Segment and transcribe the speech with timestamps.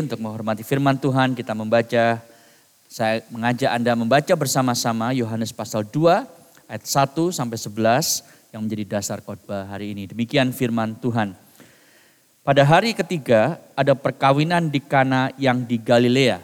[0.00, 2.16] untuk menghormati firman Tuhan kita membaca
[2.88, 6.24] saya mengajak Anda membaca bersama-sama Yohanes pasal 2
[6.72, 10.08] ayat 1 sampai 11 yang menjadi dasar khotbah hari ini.
[10.08, 11.36] Demikian firman Tuhan.
[12.40, 16.40] Pada hari ketiga ada perkawinan di Kana yang di Galilea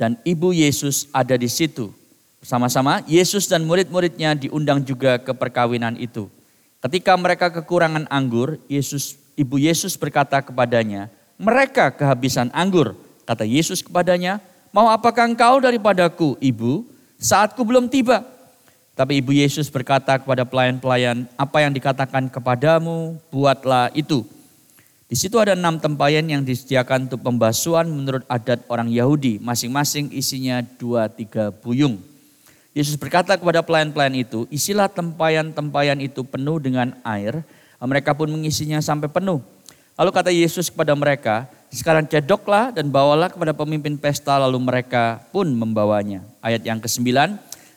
[0.00, 1.92] dan ibu Yesus ada di situ.
[2.40, 6.32] Bersama-sama Yesus dan murid-muridnya diundang juga ke perkawinan itu.
[6.80, 12.92] Ketika mereka kekurangan anggur, Yesus ibu Yesus berkata kepadanya, mereka kehabisan anggur.
[13.24, 16.84] Kata Yesus kepadanya, mau apakah engkau daripadaku, ibu?
[17.16, 18.20] Saatku belum tiba.
[18.92, 24.28] Tapi ibu Yesus berkata kepada pelayan-pelayan, apa yang dikatakan kepadamu, buatlah itu.
[25.08, 29.40] Di situ ada enam tempayan yang disediakan untuk pembasuhan menurut adat orang Yahudi.
[29.40, 31.98] Masing-masing isinya dua tiga buyung.
[32.70, 37.42] Yesus berkata kepada pelayan-pelayan itu, isilah tempayan-tempayan itu penuh dengan air.
[37.80, 39.40] Mereka pun mengisinya sampai penuh.
[40.00, 45.44] Lalu kata Yesus kepada mereka, sekarang cedoklah dan bawalah kepada pemimpin pesta lalu mereka pun
[45.44, 46.24] membawanya.
[46.40, 47.04] Ayat yang ke-9,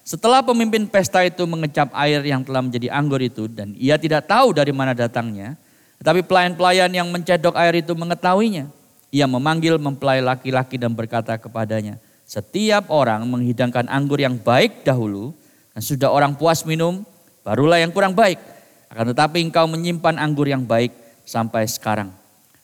[0.07, 4.55] setelah pemimpin pesta itu mengecap air yang telah menjadi anggur itu dan ia tidak tahu
[4.55, 5.59] dari mana datangnya,
[5.99, 8.71] tetapi pelayan-pelayan yang mencedok air itu mengetahuinya.
[9.11, 15.35] Ia memanggil mempelai laki-laki dan berkata kepadanya, setiap orang menghidangkan anggur yang baik dahulu
[15.75, 17.03] dan sudah orang puas minum,
[17.43, 18.39] barulah yang kurang baik.
[18.87, 22.22] Akan tetapi engkau menyimpan anggur yang baik sampai sekarang.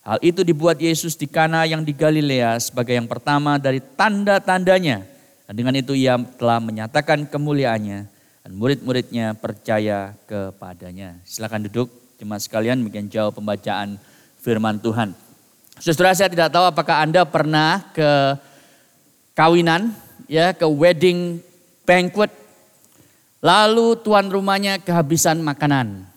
[0.10, 5.06] Hal itu dibuat Yesus di Kana yang di Galilea sebagai yang pertama dari tanda-tandanya.
[5.46, 8.10] Dan dengan itu ia telah menyatakan kemuliaannya
[8.42, 11.22] dan murid-muridnya percaya kepadanya.
[11.30, 14.02] Silakan duduk jemaat sekalian bikin jauh pembacaan
[14.42, 15.14] firman Tuhan.
[15.78, 18.34] Saudara saya tidak tahu apakah Anda pernah ke
[19.38, 19.94] kawinan
[20.26, 21.38] ya ke wedding
[21.86, 22.34] banquet
[23.46, 26.09] lalu tuan rumahnya kehabisan makanan.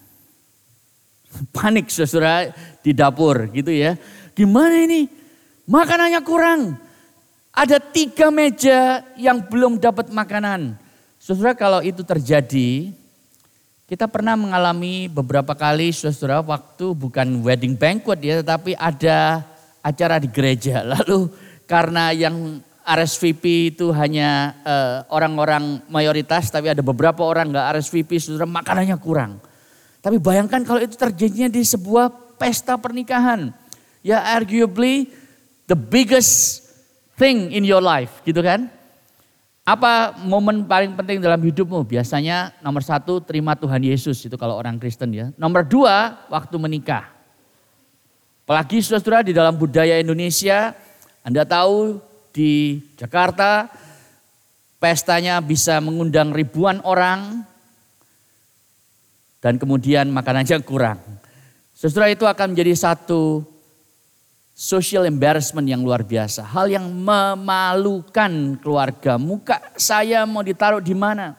[1.56, 2.52] Panik saudara
[2.84, 3.96] di dapur gitu ya.
[4.36, 5.08] Gimana ini?
[5.68, 6.76] Makanannya kurang.
[7.52, 10.76] Ada tiga meja yang belum dapat makanan.
[11.20, 12.90] Saudara kalau itu terjadi,
[13.92, 19.44] kita pernah mengalami beberapa kali saudara waktu bukan wedding banquet ya, tetapi ada
[19.84, 20.80] acara di gereja.
[20.96, 21.28] Lalu
[21.68, 28.48] karena yang RSVP itu hanya uh, orang-orang mayoritas, tapi ada beberapa orang nggak RSVP, saudara
[28.48, 29.38] makanannya kurang.
[30.02, 33.54] Tapi bayangkan kalau itu terjadinya di sebuah pesta pernikahan.
[34.02, 35.06] Ya arguably
[35.70, 36.66] the biggest
[37.14, 38.66] thing in your life gitu kan.
[39.62, 41.86] Apa momen paling penting dalam hidupmu?
[41.86, 45.30] Biasanya nomor satu terima Tuhan Yesus itu kalau orang Kristen ya.
[45.38, 47.06] Nomor dua waktu menikah.
[48.42, 50.74] Apalagi saudara di dalam budaya Indonesia,
[51.22, 52.02] Anda tahu
[52.34, 53.70] di Jakarta
[54.82, 57.46] pestanya bisa mengundang ribuan orang,
[59.42, 61.02] dan kemudian makanannya kurang.
[61.74, 63.42] Sesudah itu akan menjadi satu
[64.54, 66.46] social embarrassment yang luar biasa.
[66.46, 69.18] Hal yang memalukan keluarga.
[69.18, 71.34] Muka saya mau ditaruh di mana?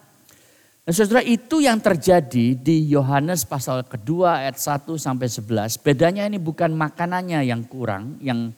[0.83, 5.79] Dan saudara itu yang terjadi di Yohanes pasal kedua ayat 1 sampai 11.
[5.79, 8.51] Bedanya ini bukan makanannya yang kurang, yang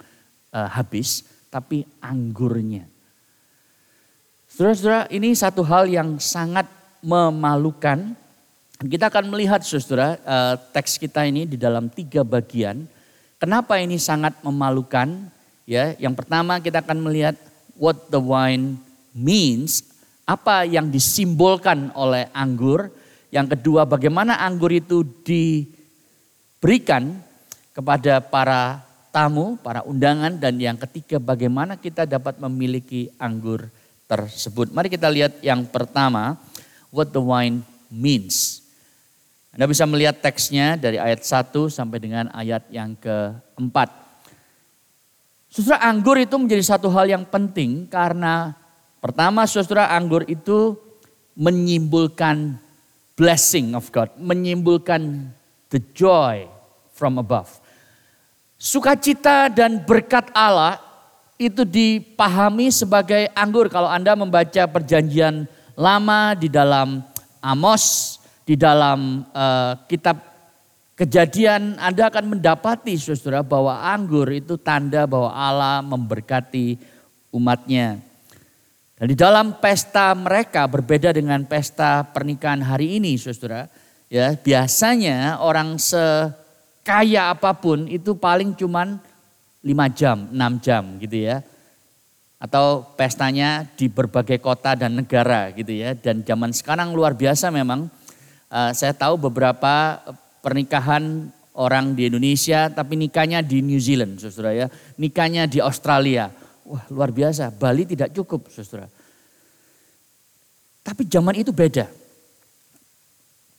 [0.50, 1.22] uh, habis,
[1.54, 2.90] tapi anggurnya.
[4.50, 6.66] Saudara-saudara ini satu hal yang sangat
[7.06, 8.18] memalukan
[8.84, 12.84] kita akan melihat saudara uh, teks kita ini di dalam tiga bagian.
[13.40, 15.32] Kenapa ini sangat memalukan?
[15.64, 17.40] Ya, yang pertama kita akan melihat
[17.80, 18.76] what the wine
[19.16, 19.96] means,
[20.28, 22.92] apa yang disimbolkan oleh anggur.
[23.32, 27.16] Yang kedua, bagaimana anggur itu diberikan
[27.72, 28.84] kepada para
[29.16, 33.72] tamu, para undangan dan yang ketiga bagaimana kita dapat memiliki anggur
[34.12, 34.76] tersebut.
[34.76, 36.36] Mari kita lihat yang pertama,
[36.92, 38.65] what the wine means.
[39.56, 43.88] Anda bisa melihat teksnya dari ayat 1 sampai dengan ayat yang keempat.
[45.48, 48.52] Saudara anggur itu menjadi satu hal yang penting karena
[49.00, 50.76] pertama saudara anggur itu
[51.40, 52.60] menyimpulkan
[53.16, 55.32] blessing of God, menyimpulkan
[55.72, 56.52] the joy
[56.92, 57.48] from above.
[58.60, 60.84] Sukacita dan berkat Allah
[61.40, 63.72] itu dipahami sebagai anggur.
[63.72, 65.48] Kalau Anda membaca perjanjian
[65.80, 67.00] lama di dalam
[67.40, 70.22] Amos, di dalam uh, kitab
[70.94, 76.78] kejadian Anda akan mendapati saudara bahwa anggur itu tanda bahwa Allah memberkati
[77.34, 78.00] umatnya.
[78.96, 83.68] Dan di dalam pesta mereka berbeda dengan pesta pernikahan hari ini saudara.
[84.08, 89.02] Ya, biasanya orang sekaya apa pun itu paling cuman
[89.66, 91.44] 5 jam, 6 jam gitu ya.
[92.40, 95.92] Atau pestanya di berbagai kota dan negara gitu ya.
[95.98, 97.92] Dan zaman sekarang luar biasa memang
[98.46, 100.00] Uh, saya tahu beberapa
[100.46, 104.68] pernikahan orang di Indonesia tapi nikahnya di New Zealand, saudara ya.
[105.00, 106.30] Nikahnya di Australia.
[106.66, 108.92] Wah luar biasa, Bali tidak cukup saudara.
[110.86, 111.90] Tapi zaman itu beda.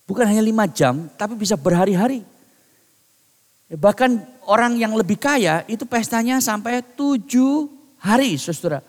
[0.07, 2.23] Bukan hanya lima jam, tapi bisa berhari-hari.
[3.67, 7.67] Ya, bahkan orang yang lebih kaya itu pestanya sampai tujuh
[7.99, 8.79] hari saudara.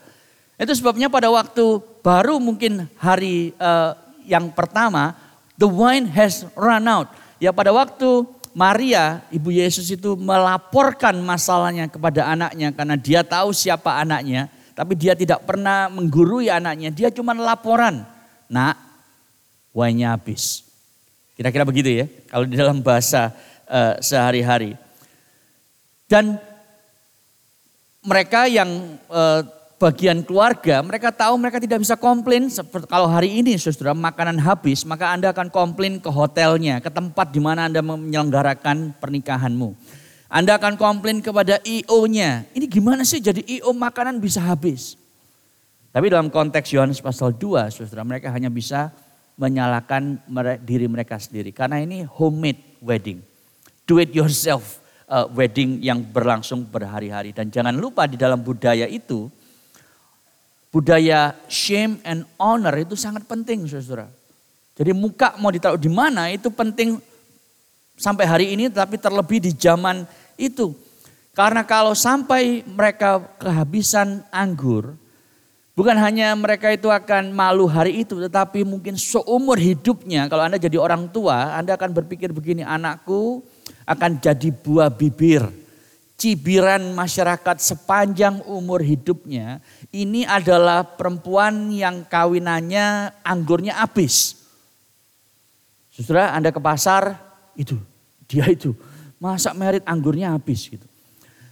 [0.55, 5.15] Itu sebabnya pada waktu baru mungkin hari uh, yang pertama,
[5.59, 7.11] the wine has run out.
[7.35, 8.23] Ya pada waktu
[8.55, 15.13] Maria, ibu Yesus itu melaporkan masalahnya kepada anaknya karena dia tahu siapa anaknya, tapi dia
[15.13, 18.07] tidak pernah menggurui anaknya, dia cuma laporan.
[18.49, 18.75] Nak,
[19.75, 20.65] wine-nya habis.
[21.37, 23.31] Kira-kira begitu ya, kalau di dalam bahasa
[23.69, 24.73] uh, sehari-hari.
[26.09, 26.41] Dan
[28.01, 29.45] mereka yang uh,
[29.79, 32.51] bagian keluarga, mereka tahu mereka tidak bisa komplain.
[32.51, 37.31] Seperti kalau hari ini saudara makanan habis, maka Anda akan komplain ke hotelnya, ke tempat
[37.31, 39.73] di mana Anda menyelenggarakan pernikahanmu.
[40.29, 42.45] Anda akan komplain kepada IO-nya.
[42.53, 44.93] Ini gimana sih jadi IO makanan bisa habis?
[45.89, 48.93] Tapi dalam konteks Yohanes pasal 2, saudara, mereka hanya bisa
[49.39, 50.21] menyalahkan
[50.61, 51.49] diri mereka sendiri.
[51.49, 53.25] Karena ini homemade wedding.
[53.89, 54.77] Do it yourself
[55.09, 57.33] uh, wedding yang berlangsung berhari-hari.
[57.33, 59.33] Dan jangan lupa di dalam budaya itu,
[60.69, 64.09] budaya shame and honor itu sangat penting saudara.
[64.79, 67.01] Jadi muka mau ditaruh di mana itu penting
[67.99, 70.07] sampai hari ini tapi terlebih di zaman
[70.39, 70.71] itu.
[71.35, 74.95] Karena kalau sampai mereka kehabisan anggur,
[75.75, 80.79] bukan hanya mereka itu akan malu hari itu, tetapi mungkin seumur hidupnya kalau Anda jadi
[80.79, 83.43] orang tua, Anda akan berpikir begini, anakku
[83.87, 85.47] akan jadi buah bibir
[86.19, 89.63] cibiran masyarakat sepanjang umur hidupnya,
[89.95, 94.35] ini adalah perempuan yang kawinannya anggurnya habis.
[95.95, 97.15] Saudara, Anda ke pasar,
[97.55, 97.79] itu,
[98.27, 98.75] dia itu.
[99.19, 100.83] Masa merit anggurnya habis gitu.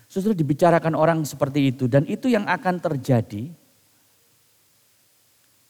[0.07, 3.51] Saudara dibicarakan orang seperti itu dan itu yang akan terjadi.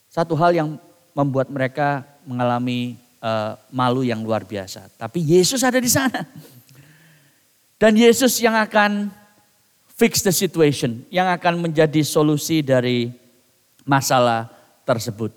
[0.09, 0.69] Satu hal yang
[1.17, 4.93] membuat mereka mengalami uh, malu yang luar biasa.
[4.93, 6.21] Tapi Yesus ada di sana.
[7.77, 9.13] Dan Yesus yang akan
[9.93, 13.13] fix the situation, yang akan menjadi solusi dari
[13.85, 14.49] masalah
[14.81, 15.29] tersebut.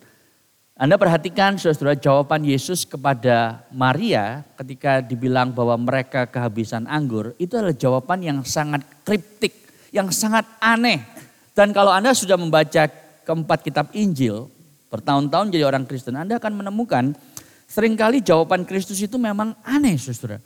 [0.80, 7.36] Anda perhatikan saudara jawaban Yesus kepada Maria ketika dibilang bahwa mereka kehabisan anggur.
[7.36, 9.52] Itu adalah jawaban yang sangat kriptik,
[9.92, 11.04] yang sangat aneh.
[11.52, 12.88] Dan kalau Anda sudah membaca
[13.28, 14.48] keempat kitab Injil,
[14.88, 17.12] bertahun-tahun jadi orang Kristen, Anda akan menemukan
[17.68, 20.40] sering kali jawaban Kristus itu memang aneh saudara.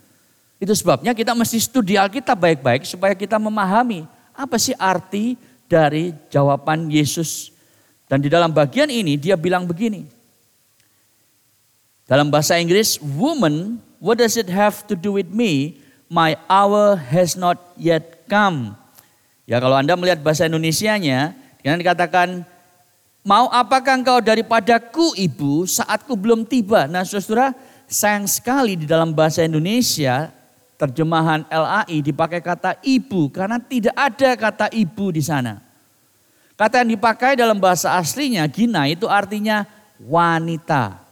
[0.64, 5.36] Itu sebabnya kita mesti studi Alkitab baik-baik supaya kita memahami apa sih arti
[5.68, 7.52] dari jawaban Yesus.
[8.08, 10.08] Dan di dalam bagian ini dia bilang begini.
[12.08, 15.84] Dalam bahasa Inggris, woman, what does it have to do with me?
[16.08, 18.72] My hour has not yet come.
[19.44, 22.40] Ya kalau Anda melihat bahasa Indonesianya, dengan dikatakan,
[23.20, 26.88] mau apakah engkau daripadaku ibu saatku belum tiba.
[26.88, 27.52] Nah saudara,
[27.84, 30.32] sayang sekali di dalam bahasa Indonesia
[30.74, 35.62] terjemahan LAI dipakai kata ibu karena tidak ada kata ibu di sana.
[36.54, 39.66] Kata yang dipakai dalam bahasa aslinya Gina itu artinya
[39.98, 41.02] wanita.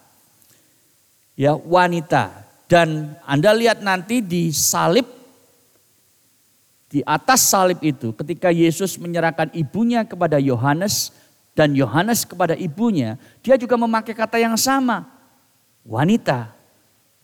[1.35, 2.47] Ya, wanita.
[2.71, 5.05] Dan Anda lihat nanti di salib
[6.93, 11.11] di atas salib itu ketika Yesus menyerahkan ibunya kepada Yohanes
[11.57, 15.09] dan Yohanes kepada ibunya, dia juga memakai kata yang sama.
[15.83, 16.53] Wanita,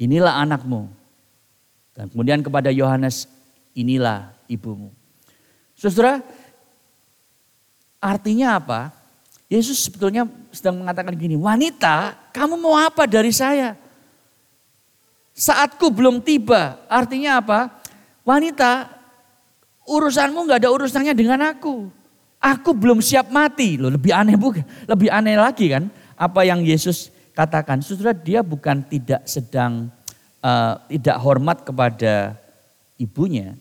[0.01, 0.98] inilah anakmu.
[1.99, 3.27] Dan kemudian kepada Yohanes,
[3.75, 4.95] inilah ibumu.
[5.75, 6.23] Saudara,
[7.99, 8.95] artinya apa?
[9.51, 13.75] Yesus sebetulnya sedang mengatakan gini, wanita kamu mau apa dari saya?
[15.35, 17.67] Saatku belum tiba, artinya apa?
[18.23, 18.95] Wanita,
[19.91, 21.91] urusanmu gak ada urusannya dengan aku.
[22.39, 23.75] Aku belum siap mati.
[23.75, 24.63] Loh, lebih aneh bukan?
[24.87, 27.83] Lebih aneh lagi kan apa yang Yesus katakan.
[27.83, 29.91] Saudara, dia bukan tidak sedang
[30.49, 32.33] uh, tidak hormat kepada
[32.97, 33.53] ibunya.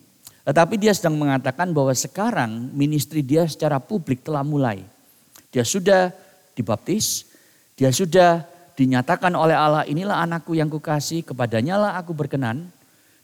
[0.48, 4.88] Tetapi dia sedang mengatakan bahwa sekarang ministry dia secara publik telah mulai.
[5.51, 6.15] Dia sudah
[6.56, 7.27] dibaptis,
[7.75, 8.48] dia sudah
[8.79, 12.72] dinyatakan oleh Allah inilah anakku yang kukasih, kepadanya lah aku berkenan.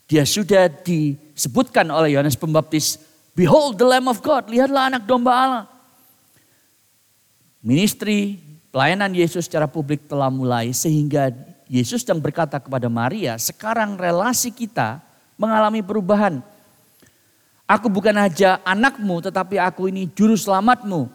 [0.04, 3.00] Dia sudah disebutkan oleh Yohanes Pembaptis,
[3.32, 5.64] behold the lamb of God, lihatlah anak domba Allah.
[7.64, 8.36] Ministry
[8.68, 11.32] pelayanan Yesus secara publik telah mulai sehingga
[11.68, 15.00] Yesus sedang berkata kepada Maria, sekarang relasi kita
[15.40, 16.44] mengalami perubahan.
[17.64, 21.08] Aku bukan saja anakmu, tetapi aku ini juru selamatmu.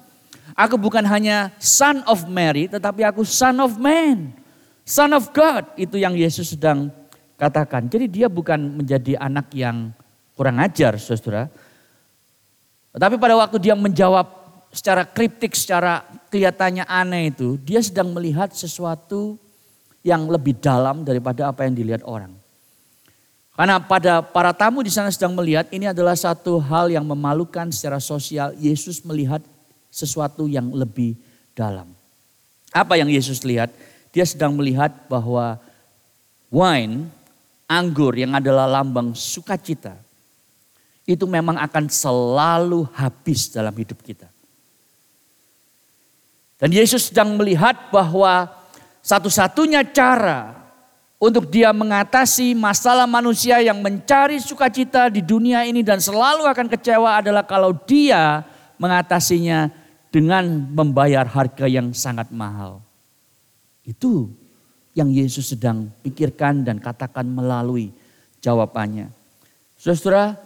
[0.58, 4.34] Aku bukan hanya son of Mary, tetapi aku son of man.
[4.82, 6.90] Son of God, itu yang Yesus sedang
[7.38, 7.86] katakan.
[7.86, 9.94] Jadi dia bukan menjadi anak yang
[10.34, 11.46] kurang ajar, saudara.
[12.90, 14.26] Tapi pada waktu dia menjawab
[14.74, 16.02] secara kriptik, secara
[16.34, 19.38] kelihatannya aneh itu, dia sedang melihat sesuatu
[20.04, 22.32] yang lebih dalam daripada apa yang dilihat orang.
[23.60, 28.00] Karena pada para tamu di sana sedang melihat ini adalah satu hal yang memalukan secara
[28.00, 28.56] sosial.
[28.56, 29.44] Yesus melihat
[29.92, 31.20] sesuatu yang lebih
[31.52, 31.92] dalam.
[32.72, 33.68] Apa yang Yesus lihat?
[34.16, 35.60] Dia sedang melihat bahwa
[36.48, 37.12] wine,
[37.68, 40.00] anggur yang adalah lambang sukacita,
[41.04, 44.32] itu memang akan selalu habis dalam hidup kita.
[46.60, 48.52] Dan Yesus sedang melihat bahwa
[49.00, 50.60] satu-satunya cara
[51.20, 57.20] untuk dia mengatasi masalah manusia yang mencari sukacita di dunia ini dan selalu akan kecewa
[57.20, 58.48] adalah kalau dia
[58.80, 59.68] mengatasinya
[60.10, 62.80] dengan membayar harga yang sangat mahal.
[63.84, 64.32] Itu
[64.96, 67.92] yang Yesus sedang pikirkan dan katakan melalui
[68.40, 69.12] jawabannya.
[69.76, 70.40] Saudara,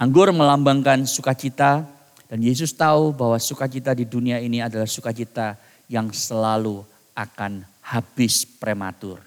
[0.00, 1.84] anggur melambangkan sukacita
[2.26, 9.24] dan Yesus tahu bahwa sukacita di dunia ini adalah sukacita yang selalu akan habis prematur.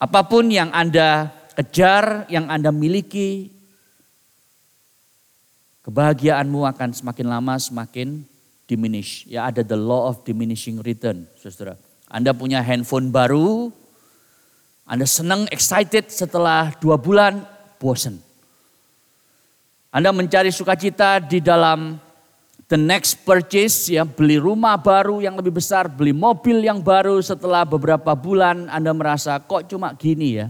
[0.00, 3.52] Apa pun yang Anda kejar, yang Anda miliki,
[5.86, 8.24] kebahagiaanmu akan semakin lama semakin
[8.64, 9.28] diminish.
[9.28, 11.76] Ya ada the law of diminishing return, saudara.
[12.08, 13.68] Anda punya handphone baru,
[14.84, 17.44] Anda senang, excited setelah dua bulan,
[17.80, 18.20] bosan.
[19.94, 21.96] Anda mencari sukacita di dalam
[22.68, 27.68] the next purchase ya beli rumah baru yang lebih besar, beli mobil yang baru setelah
[27.68, 30.48] beberapa bulan Anda merasa kok cuma gini ya.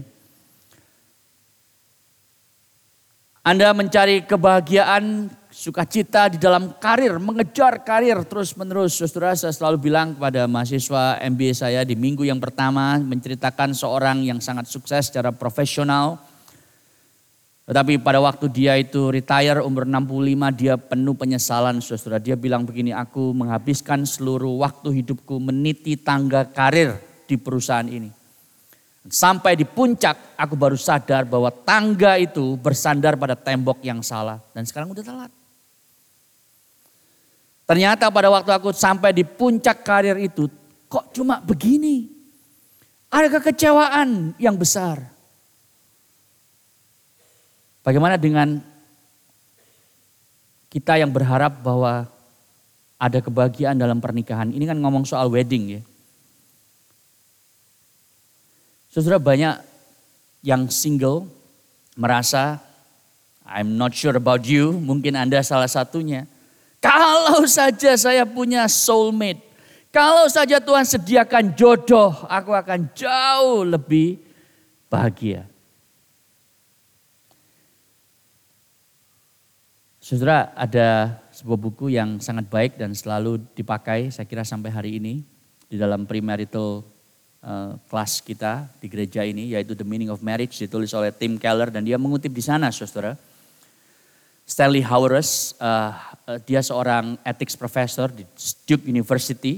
[3.45, 8.97] Anda mencari kebahagiaan, sukacita di dalam karir, mengejar karir terus-menerus.
[8.97, 14.41] Saudara, saya selalu bilang kepada mahasiswa MBA saya di minggu yang pertama menceritakan seorang yang
[14.41, 16.17] sangat sukses secara profesional
[17.65, 22.21] tetapi pada waktu dia itu retire umur 65 dia penuh penyesalan saudara.
[22.21, 26.93] Dia bilang begini, aku menghabiskan seluruh waktu hidupku meniti tangga karir
[27.25, 28.13] di perusahaan ini.
[29.09, 34.37] Sampai di puncak aku baru sadar bahwa tangga itu bersandar pada tembok yang salah.
[34.53, 35.31] Dan sekarang udah telat.
[37.65, 40.45] Ternyata pada waktu aku sampai di puncak karir itu
[40.85, 42.13] kok cuma begini.
[43.09, 45.14] Ada kekecewaan yang besar.
[47.85, 48.57] Bagaimana dengan
[50.73, 52.09] kita yang berharap bahwa
[52.97, 54.49] ada kebahagiaan dalam pernikahan?
[54.49, 55.81] Ini kan ngomong soal wedding ya.
[58.89, 59.61] Saudara banyak
[60.41, 61.29] yang single
[61.93, 62.57] merasa
[63.45, 66.25] I'm not sure about you, mungkin Anda salah satunya.
[66.81, 69.45] Kalau saja saya punya soulmate,
[69.93, 74.17] kalau saja Tuhan sediakan jodoh, aku akan jauh lebih
[74.89, 75.45] bahagia.
[80.05, 85.25] Saudara, ada sebuah buku yang sangat baik dan selalu dipakai saya kira sampai hari ini
[85.65, 86.85] di dalam premarital
[87.41, 91.73] uh, kelas kita di gereja ini yaitu The Meaning of Marriage ditulis oleh Tim Keller
[91.73, 93.17] dan dia mengutip di sana Saudara.
[94.45, 95.97] Stanley Hauerwas, uh,
[96.29, 98.29] uh, dia seorang ethics professor di
[98.69, 99.57] Duke University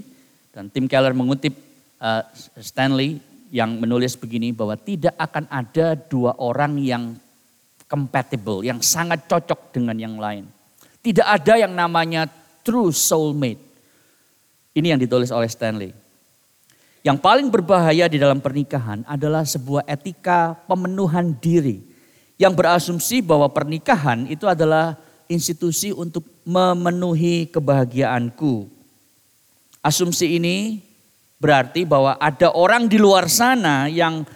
[0.56, 1.60] dan Tim Keller mengutip
[2.00, 2.24] uh,
[2.63, 3.20] Stanley
[3.51, 7.20] yang menulis begini bahwa tidak akan ada dua orang yang
[7.88, 10.46] compatible, yang sangat cocok dengan yang lain.
[11.01, 12.27] Tidak ada yang namanya
[12.62, 13.63] true soulmate.
[14.75, 15.96] Ini yang ditulis oleh Stanley.
[17.01, 21.79] Yang paling berbahaya di dalam pernikahan adalah sebuah etika pemenuhan diri
[22.36, 25.00] yang berasumsi bahwa pernikahan itu adalah
[25.32, 28.67] institusi untuk memenuhi kebahagiaanku.
[29.79, 30.84] Asumsi ini
[31.39, 34.27] berarti bahwa ada orang di luar sana yang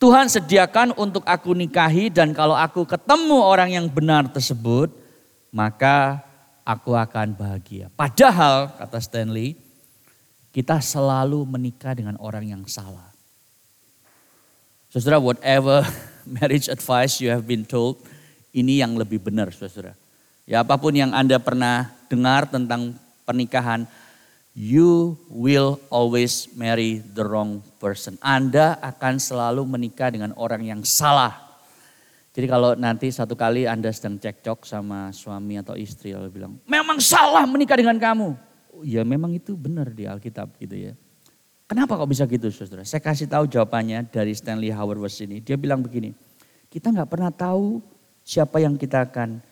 [0.00, 4.88] Tuhan sediakan untuk aku nikahi dan kalau aku ketemu orang yang benar tersebut,
[5.52, 6.24] maka
[6.64, 7.92] aku akan bahagia.
[7.92, 9.60] Padahal, kata Stanley,
[10.56, 13.12] kita selalu menikah dengan orang yang salah.
[14.88, 15.84] Saudara, whatever
[16.40, 18.00] marriage advice you have been told,
[18.56, 19.92] ini yang lebih benar, saudara.
[20.48, 22.96] Ya, apa pun yang Anda pernah dengar tentang
[23.28, 23.84] pernikahan,
[24.56, 28.20] you will always marry the wrong person.
[28.20, 31.56] Anda akan selalu menikah dengan orang yang salah.
[32.30, 37.00] Jadi kalau nanti satu kali Anda sedang cekcok sama suami atau istri, lalu bilang, memang
[37.00, 38.36] salah menikah dengan kamu.
[38.86, 40.92] Ya memang itu benar di Alkitab gitu ya.
[41.66, 42.86] Kenapa kok bisa gitu saudara?
[42.86, 45.42] Saya kasih tahu jawabannya dari Stanley Howard ini.
[45.42, 46.14] Dia bilang begini,
[46.70, 47.82] kita nggak pernah tahu
[48.22, 49.42] siapa yang kita akan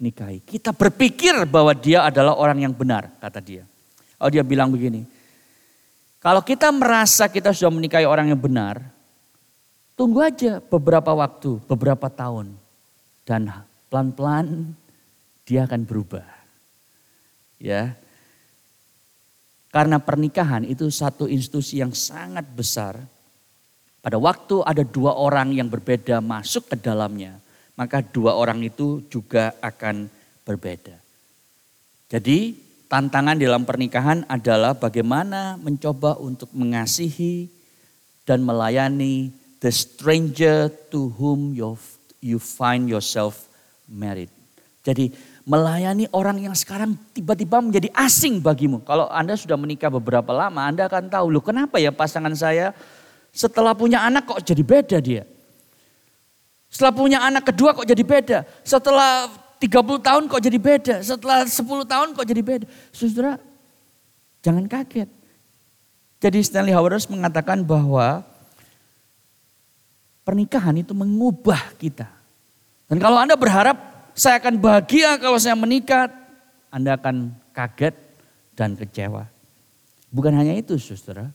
[0.00, 0.40] nikahi.
[0.44, 3.64] Kita berpikir bahwa dia adalah orang yang benar, kata dia.
[4.20, 5.04] Oh dia bilang begini,
[6.22, 8.92] kalau kita merasa kita sudah menikahi orang yang benar,
[9.92, 12.56] Tunggu aja beberapa waktu, beberapa tahun.
[13.22, 13.52] Dan
[13.92, 14.72] pelan-pelan
[15.44, 16.24] dia akan berubah.
[17.60, 17.94] Ya.
[19.70, 22.98] Karena pernikahan itu satu institusi yang sangat besar.
[24.02, 27.38] Pada waktu ada dua orang yang berbeda masuk ke dalamnya,
[27.78, 30.10] maka dua orang itu juga akan
[30.42, 30.98] berbeda.
[32.10, 32.58] Jadi
[32.92, 37.48] tantangan dalam pernikahan adalah bagaimana mencoba untuk mengasihi
[38.28, 39.32] dan melayani
[39.64, 41.56] the stranger to whom
[42.20, 43.48] you find yourself
[43.88, 44.28] married.
[44.84, 45.08] Jadi
[45.48, 48.84] melayani orang yang sekarang tiba-tiba menjadi asing bagimu.
[48.84, 52.76] Kalau Anda sudah menikah beberapa lama, Anda akan tahu, loh kenapa ya pasangan saya
[53.32, 55.24] setelah punya anak kok jadi beda dia.
[56.68, 58.38] Setelah punya anak kedua kok jadi beda.
[58.60, 60.94] Setelah 30 tahun kok jadi beda.
[61.06, 62.66] Setelah 10 tahun kok jadi beda.
[62.90, 63.38] Saudara,
[64.42, 65.06] jangan kaget.
[66.18, 68.26] Jadi Stanley Howard mengatakan bahwa
[70.22, 72.06] Pernikahan itu mengubah kita.
[72.86, 73.74] Dan kalau Anda berharap
[74.14, 76.06] saya akan bahagia kalau saya menikah,
[76.70, 77.94] Anda akan kaget
[78.54, 79.26] dan kecewa.
[80.14, 81.26] Bukan hanya itu, saudara.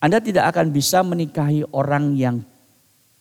[0.00, 2.40] Anda tidak akan bisa menikahi orang yang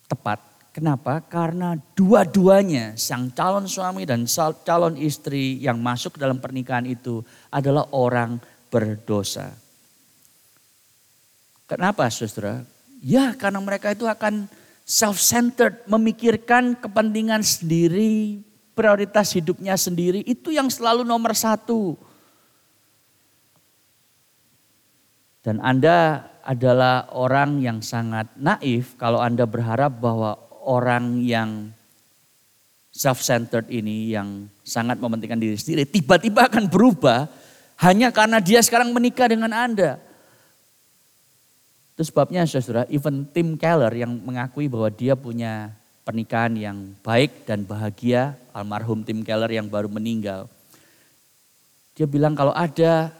[0.08, 0.40] tepat.
[0.74, 1.22] Kenapa?
[1.22, 4.26] Karena dua-duanya, sang calon suami dan
[4.66, 7.22] calon istri yang masuk dalam pernikahan itu
[7.54, 8.42] adalah orang
[8.74, 9.54] berdosa.
[11.70, 12.66] Kenapa, saudara?
[13.06, 14.50] Ya karena mereka itu akan
[14.82, 18.42] self-centered, memikirkan kepentingan sendiri,
[18.74, 20.26] prioritas hidupnya sendiri.
[20.26, 21.94] Itu yang selalu nomor satu.
[25.46, 31.70] Dan Anda adalah orang yang sangat naif kalau Anda berharap bahwa orang yang
[32.94, 37.26] self-centered ini yang sangat mementingkan diri sendiri tiba-tiba akan berubah
[37.82, 39.98] hanya karena dia sekarang menikah dengan Anda.
[41.94, 47.66] Itu sebabnya saudara, even Tim Keller yang mengakui bahwa dia punya pernikahan yang baik dan
[47.66, 50.50] bahagia, almarhum Tim Keller yang baru meninggal.
[51.94, 53.14] Dia bilang kalau ada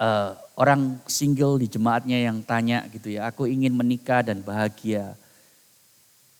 [0.00, 5.12] uh, orang single di jemaatnya yang tanya gitu ya, aku ingin menikah dan bahagia.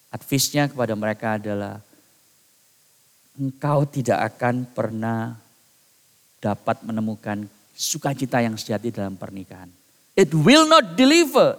[0.09, 1.85] Advisnya kepada mereka adalah,
[3.37, 5.37] engkau tidak akan pernah
[6.40, 7.44] dapat menemukan
[7.77, 9.71] sukacita yang sejati dalam pernikahan.
[10.18, 11.55] It will not deliver.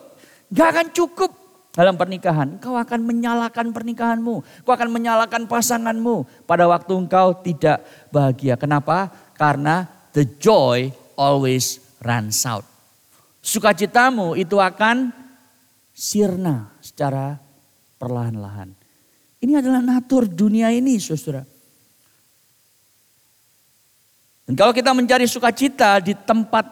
[0.51, 1.31] Gak akan cukup
[1.71, 2.59] dalam pernikahan.
[2.59, 4.35] Kau akan menyalakan pernikahanmu.
[4.67, 6.43] Kau akan menyalakan pasanganmu.
[6.43, 8.59] Pada waktu engkau tidak bahagia.
[8.59, 9.07] Kenapa?
[9.39, 12.67] Karena the joy always runs out.
[13.39, 15.15] Sukacitamu itu akan
[15.95, 17.39] sirna secara
[17.99, 18.71] perlahan-lahan.
[19.39, 21.43] Ini adalah natur dunia ini saudara.
[24.47, 26.65] Dan kalau kita mencari sukacita di tempat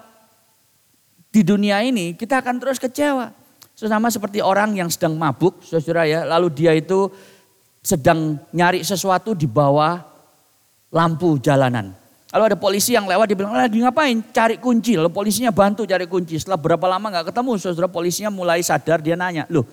[1.29, 3.29] di dunia ini kita akan terus kecewa.
[3.77, 7.13] Sama seperti orang yang sedang mabuk, saudara ya, lalu dia itu
[7.85, 10.01] sedang nyari sesuatu di bawah
[10.89, 11.93] lampu jalanan.
[12.33, 14.17] Lalu ada polisi yang lewat, dia bilang, lagi ngapain?
[14.33, 14.97] Cari kunci.
[14.97, 16.41] Lalu polisinya bantu cari kunci.
[16.41, 19.63] Setelah berapa lama nggak ketemu, saudara polisinya mulai sadar, dia nanya, loh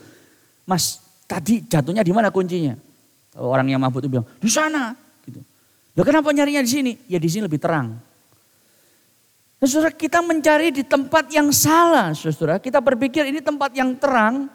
[0.64, 2.76] mas tadi jatuhnya di mana kuncinya?
[3.34, 4.94] Orang yang mabuk itu bilang, di sana.
[5.26, 5.42] Gitu.
[5.94, 6.92] Loh kenapa nyarinya di sini?
[7.10, 7.98] Ya di sini lebih terang.
[9.58, 12.60] Nah, saudara kita mencari di tempat yang salah, saudara.
[12.60, 14.46] Kita berpikir ini tempat yang terang.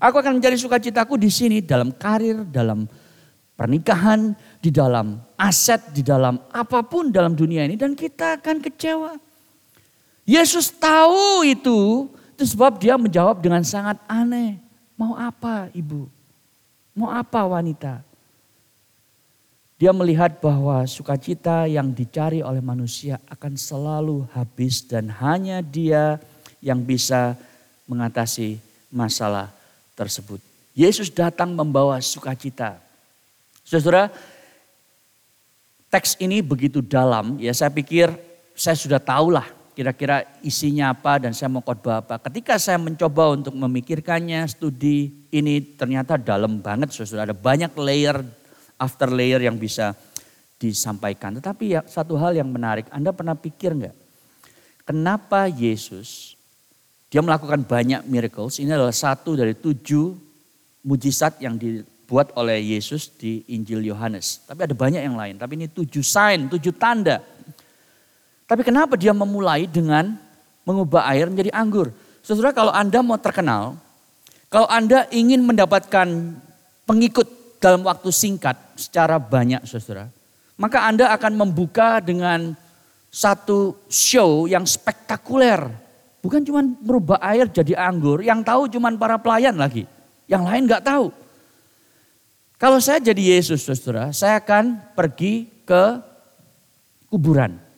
[0.00, 2.88] Aku akan mencari sukacitaku di sini dalam karir, dalam
[3.52, 4.32] pernikahan,
[4.62, 9.18] di dalam aset, di dalam apa pun dalam dunia ini dan kita akan kecewa.
[10.22, 12.06] Yesus tahu itu,
[12.38, 14.62] itu sebab dia menjawab dengan sangat aneh.
[14.96, 16.08] Mau apa ibu?
[16.92, 18.04] Mau apa wanita?
[19.80, 26.22] Dia melihat bahwa sukacita yang dicari oleh manusia akan selalu habis dan hanya dia
[26.62, 27.34] yang bisa
[27.90, 28.62] mengatasi
[28.94, 29.50] masalah
[29.98, 30.38] tersebut.
[30.70, 32.78] Yesus datang membawa sukacita.
[33.66, 34.06] Saudara,
[35.90, 38.08] teks ini begitu dalam, ya saya pikir
[38.54, 42.20] saya sudah tahulah kira-kira isinya apa dan saya mau khotbah apa.
[42.28, 47.32] Ketika saya mencoba untuk memikirkannya, studi ini ternyata dalam banget saudara.
[47.32, 48.20] Ada banyak layer
[48.76, 49.96] after layer yang bisa
[50.60, 51.34] disampaikan.
[51.40, 53.96] Tetapi ya satu hal yang menarik, Anda pernah pikir nggak?
[54.86, 56.34] Kenapa Yesus,
[57.10, 60.14] dia melakukan banyak miracles, ini adalah satu dari tujuh
[60.82, 64.42] mujizat yang dibuat oleh Yesus di Injil Yohanes.
[64.42, 67.22] Tapi ada banyak yang lain, tapi ini tujuh sign, tujuh tanda.
[68.52, 70.12] Tapi kenapa dia memulai dengan
[70.68, 71.88] mengubah air menjadi anggur?
[72.20, 73.80] Saudara kalau Anda mau terkenal,
[74.52, 76.36] kalau Anda ingin mendapatkan
[76.84, 80.12] pengikut dalam waktu singkat secara banyak saudara.
[80.60, 82.52] Maka Anda akan membuka dengan
[83.08, 85.72] satu show yang spektakuler.
[86.20, 89.88] Bukan cuma merubah air jadi anggur, yang tahu cuma para pelayan lagi.
[90.28, 91.08] Yang lain nggak tahu.
[92.60, 96.04] Kalau saya jadi Yesus, saudara, saya akan pergi ke
[97.08, 97.71] kuburan.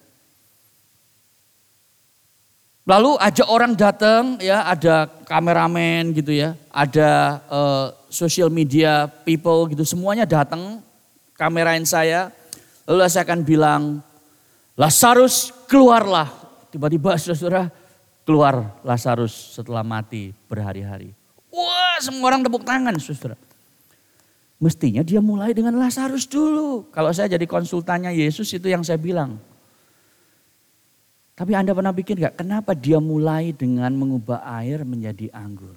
[2.84, 9.88] Lalu ajak orang datang, ya ada kameramen gitu ya, ada uh, social media people gitu,
[9.88, 10.84] semuanya datang,
[11.32, 12.28] kamerain saya.
[12.84, 13.82] Lalu saya akan bilang,
[14.76, 16.28] Lazarus keluarlah.
[16.68, 17.72] Tiba-tiba saudara
[18.28, 21.16] keluar Lazarus setelah mati berhari-hari.
[21.48, 23.38] Wah semua orang tepuk tangan saudara.
[24.60, 26.88] Mestinya dia mulai dengan Lazarus dulu.
[26.92, 29.40] Kalau saya jadi konsultannya Yesus itu yang saya bilang.
[31.34, 35.74] Tapi Anda pernah pikir gak kenapa dia mulai dengan mengubah air menjadi anggur?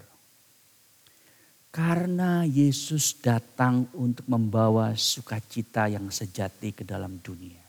[1.73, 7.61] Karena Yesus datang untuk membawa sukacita yang sejati ke dalam dunia.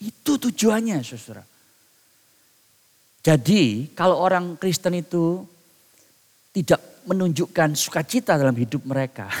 [0.00, 1.44] Itu tujuannya saudara.
[3.24, 5.44] Jadi kalau orang Kristen itu
[6.52, 9.32] tidak menunjukkan sukacita dalam hidup mereka.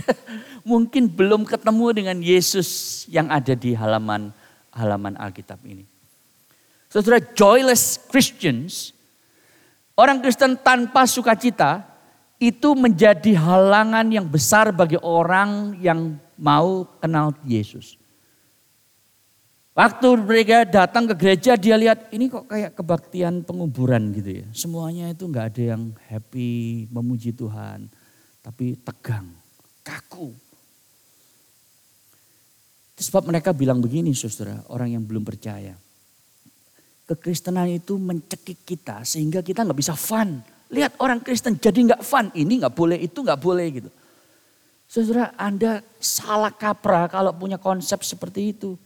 [0.70, 4.32] Mungkin belum ketemu dengan Yesus yang ada di halaman
[4.72, 5.91] halaman Alkitab ini.
[6.92, 8.92] Saudara, joyless Christians,
[9.96, 11.88] orang Kristen tanpa sukacita,
[12.36, 17.96] itu menjadi halangan yang besar bagi orang yang mau kenal Yesus.
[19.72, 24.46] Waktu mereka datang ke gereja dia lihat ini kok kayak kebaktian penguburan gitu ya.
[24.52, 27.88] Semuanya itu nggak ada yang happy, memuji Tuhan.
[28.44, 29.32] Tapi tegang,
[29.80, 30.28] kaku.
[33.00, 35.72] Sebab mereka bilang begini saudara, orang yang belum percaya
[37.12, 40.40] kekristenan itu mencekik kita sehingga kita nggak bisa fun.
[40.72, 43.90] Lihat orang Kristen jadi nggak fun, ini nggak boleh, itu nggak boleh gitu.
[44.88, 48.76] Saudara, Anda salah kaprah kalau punya konsep seperti itu.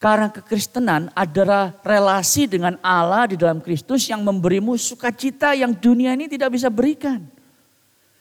[0.00, 6.24] Karena kekristenan adalah relasi dengan Allah di dalam Kristus yang memberimu sukacita yang dunia ini
[6.24, 7.20] tidak bisa berikan.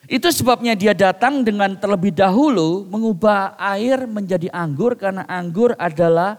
[0.03, 6.35] Itu sebabnya dia datang dengan terlebih dahulu mengubah air menjadi anggur karena anggur adalah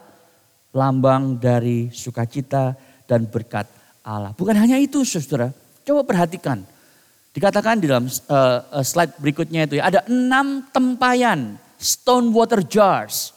[0.70, 2.74] lambang dari sukacita
[3.06, 3.66] dan berkat
[4.06, 4.30] Allah.
[4.34, 5.50] Bukan hanya itu saudara,
[5.82, 6.62] coba perhatikan.
[7.30, 13.34] Dikatakan di dalam uh, slide berikutnya itu ya, ada enam tempayan stone water jars.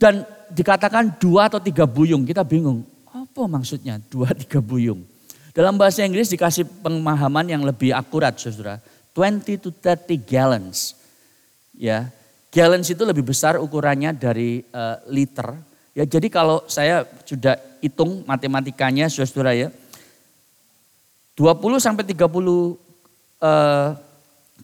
[0.00, 2.82] Dan dikatakan dua atau tiga buyung, kita bingung.
[3.10, 5.04] Apa maksudnya dua tiga buyung?
[5.50, 8.78] Dalam bahasa Inggris dikasih pemahaman yang lebih akurat saudara.
[9.10, 10.94] 20 to 30 gallons.
[11.74, 12.14] Ya,
[12.54, 19.10] gallons itu lebih besar ukurannya dari uh, liter Ya, jadi kalau saya sudah hitung matematikanya
[19.10, 19.68] saudara ya.
[21.34, 23.96] 20 sampai 30 uh,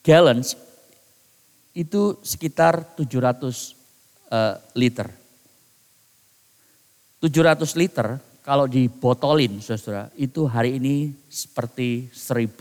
[0.04, 0.54] gallons
[1.72, 3.52] itu sekitar 700 uh,
[4.28, 5.08] eh, liter.
[7.24, 12.54] 700 liter kalau dibotolin saudara itu hari ini seperti 1000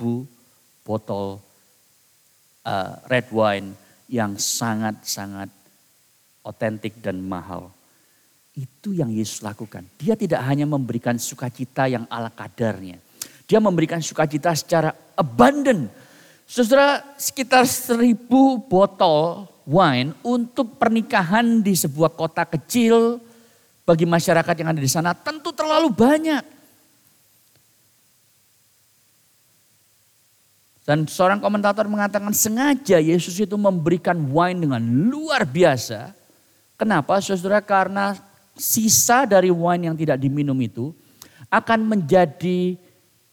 [0.88, 1.43] botol
[2.63, 3.75] uh, red wine
[4.08, 5.51] yang sangat-sangat
[6.45, 7.75] otentik dan mahal.
[8.56, 9.84] Itu yang Yesus lakukan.
[10.00, 13.04] Dia tidak hanya memberikan sukacita yang ala kadarnya.
[13.46, 15.91] Dia memberikan sukacita secara abundant.
[16.48, 23.20] Saudara, sekitar seribu botol wine untuk pernikahan di sebuah kota kecil
[23.84, 26.56] bagi masyarakat yang ada di sana tentu terlalu banyak.
[30.86, 36.13] Dan seorang komentator mengatakan sengaja Yesus itu memberikan wine dengan luar biasa.
[36.78, 37.58] Kenapa saudara?
[37.58, 38.13] Karena
[38.56, 40.96] sisa dari wine yang tidak diminum itu
[41.52, 42.80] akan menjadi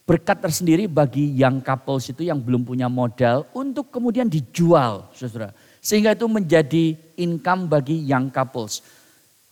[0.03, 5.55] berkat tersendiri bagi yang couples itu yang belum punya modal untuk kemudian dijual, saudara.
[5.79, 8.83] Sehingga itu menjadi income bagi young couples.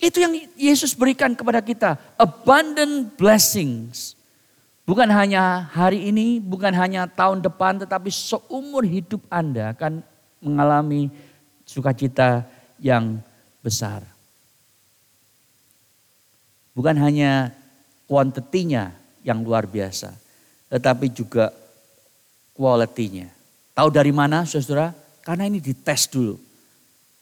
[0.00, 4.18] Itu yang Yesus berikan kepada kita, abundant blessings.
[4.88, 10.02] Bukan hanya hari ini, bukan hanya tahun depan, tetapi seumur hidup Anda akan
[10.42, 11.12] mengalami
[11.62, 12.42] sukacita
[12.82, 13.22] yang
[13.62, 14.02] besar.
[16.80, 17.52] Bukan hanya
[18.08, 20.16] kuantitinya yang luar biasa,
[20.72, 21.52] tetapi juga
[22.56, 23.28] kualitinya.
[23.76, 24.96] Tahu dari mana saudara?
[25.20, 26.40] Karena ini dites dulu.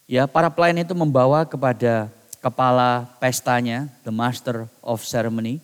[0.07, 2.07] Ya, para pelayan itu membawa kepada
[2.39, 5.59] kepala pestanya, the master of ceremony.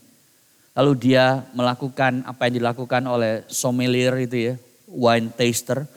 [0.75, 4.53] Lalu dia melakukan apa yang dilakukan oleh sommelier itu ya,
[4.91, 5.87] wine taster.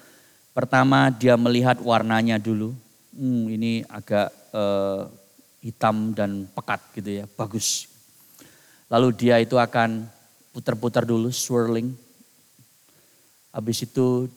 [0.55, 2.79] Pertama dia melihat warnanya dulu.
[3.11, 5.11] Hmm, ini agak uh,
[5.59, 7.91] hitam dan pekat gitu ya, bagus.
[8.89, 10.07] Lalu dia itu akan
[10.55, 11.93] putar-putar dulu, swirling.
[13.53, 14.31] Habis itu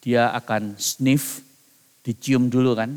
[0.00, 1.42] dia akan sniff,
[2.06, 2.96] dicium dulu kan.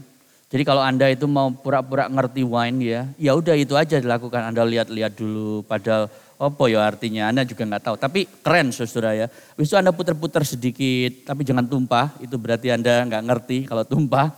[0.54, 4.54] Jadi kalau Anda itu mau pura-pura ngerti wine ya, ya udah itu aja dilakukan.
[4.54, 7.32] Anda lihat-lihat dulu, padahal Apa ya artinya?
[7.32, 7.96] Anda juga nggak tahu.
[7.96, 9.28] Tapi keren saudara ya.
[9.30, 12.12] Habis itu Anda putar-putar sedikit, tapi jangan tumpah.
[12.20, 14.34] Itu berarti Anda nggak ngerti kalau tumpah.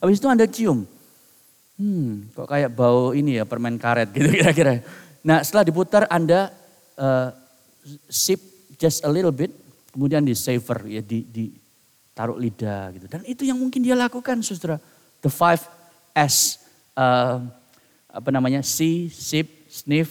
[0.00, 0.88] Habis itu Anda cium.
[1.80, 4.84] Hmm, kok kayak bau ini ya permen karet gitu kira-kira.
[5.24, 6.52] Nah setelah diputar Anda
[7.00, 7.32] uh,
[8.12, 8.40] sip
[8.76, 9.48] just a little bit,
[9.88, 11.48] kemudian di savor ya di, di
[12.12, 13.06] taruh lidah gitu.
[13.08, 14.76] Dan itu yang mungkin dia lakukan saudara.
[15.24, 15.64] The five
[16.12, 16.60] S,
[16.96, 17.40] uh,
[18.12, 20.10] apa namanya, see, sip, sniff,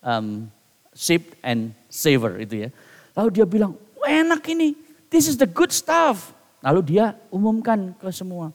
[0.00, 0.48] um,
[0.96, 2.68] sip, and savor itu ya.
[3.12, 4.72] Lalu dia bilang, enak ini,
[5.12, 6.32] this is the good stuff.
[6.64, 8.52] Lalu dia umumkan ke semua.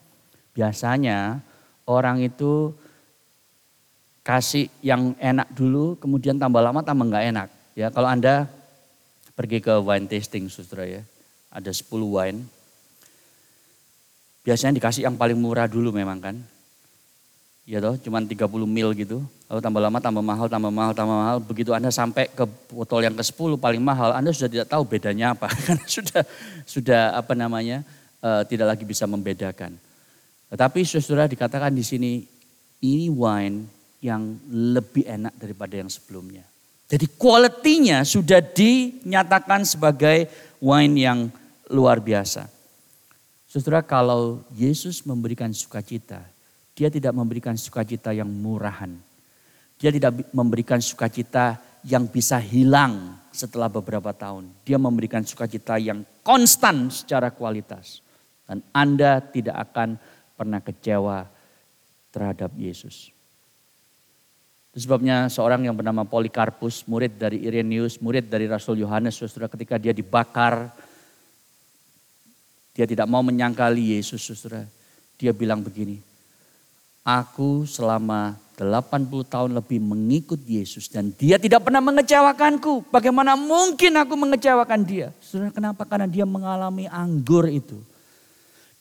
[0.53, 1.41] Biasanya
[1.87, 2.71] orang itu
[4.23, 7.47] kasih yang enak dulu, kemudian tambah lama tambah nggak enak.
[7.75, 8.47] Ya, kalau Anda
[9.35, 11.01] pergi ke wine tasting, saudara ya,
[11.51, 12.39] ada 10 wine.
[14.43, 16.35] Biasanya dikasih yang paling murah dulu memang kan.
[17.63, 19.23] Ya toh, cuma 30 mil gitu.
[19.47, 21.37] Lalu tambah lama, tambah mahal, tambah mahal, tambah mahal.
[21.39, 25.47] Begitu Anda sampai ke botol yang ke-10 paling mahal, Anda sudah tidak tahu bedanya apa.
[25.67, 26.21] Karena sudah
[26.67, 27.87] sudah apa namanya,
[28.19, 29.79] uh, tidak lagi bisa membedakan.
[30.53, 32.21] Tetapi saudara dikatakan di sini
[32.85, 33.65] ini wine
[34.05, 36.45] yang lebih enak daripada yang sebelumnya.
[36.85, 40.29] Jadi kualitinya sudah dinyatakan sebagai
[40.61, 41.19] wine yang
[41.73, 42.45] luar biasa.
[43.49, 46.21] Saudara kalau Yesus memberikan sukacita,
[46.77, 48.93] dia tidak memberikan sukacita yang murahan.
[49.81, 54.53] Dia tidak memberikan sukacita yang bisa hilang setelah beberapa tahun.
[54.61, 58.05] Dia memberikan sukacita yang konstan secara kualitas.
[58.45, 59.97] Dan Anda tidak akan
[60.43, 61.31] pernah kecewa
[62.11, 63.15] terhadap Yesus.
[64.75, 69.79] Itu sebabnya seorang yang bernama Polikarpus, murid dari Irenaeus, murid dari Rasul Yohanes, saudara ketika
[69.79, 70.67] dia dibakar,
[72.75, 74.67] dia tidak mau menyangkali Yesus, saudara.
[75.15, 76.01] Dia bilang begini,
[77.05, 82.89] aku selama 80 tahun lebih mengikut Yesus dan dia tidak pernah mengecewakanku.
[82.89, 85.13] Bagaimana mungkin aku mengecewakan dia?
[85.21, 85.85] Saudara kenapa?
[85.85, 87.77] Karena dia mengalami anggur itu.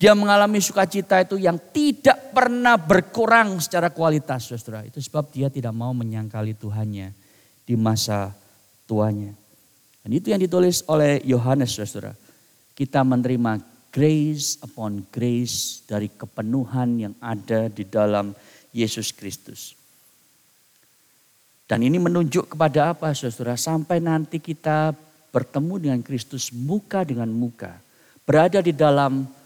[0.02, 4.82] Dia mengalami sukacita itu yang tidak pernah berkurang secara kualitas, saudara.
[4.82, 7.14] Itu sebab dia tidak mau menyangkali Tuhannya
[7.62, 8.34] di masa
[8.90, 9.30] tuanya.
[10.02, 12.18] Dan itu yang ditulis oleh Yohanes, saudara.
[12.74, 13.62] Kita menerima
[13.94, 18.34] grace upon grace dari kepenuhan yang ada di dalam
[18.74, 19.78] Yesus Kristus.
[21.70, 23.54] Dan ini menunjuk kepada apa, saudara?
[23.54, 24.98] Sampai nanti kita
[25.30, 27.78] bertemu dengan Kristus muka dengan muka.
[28.26, 29.41] Berada di dalam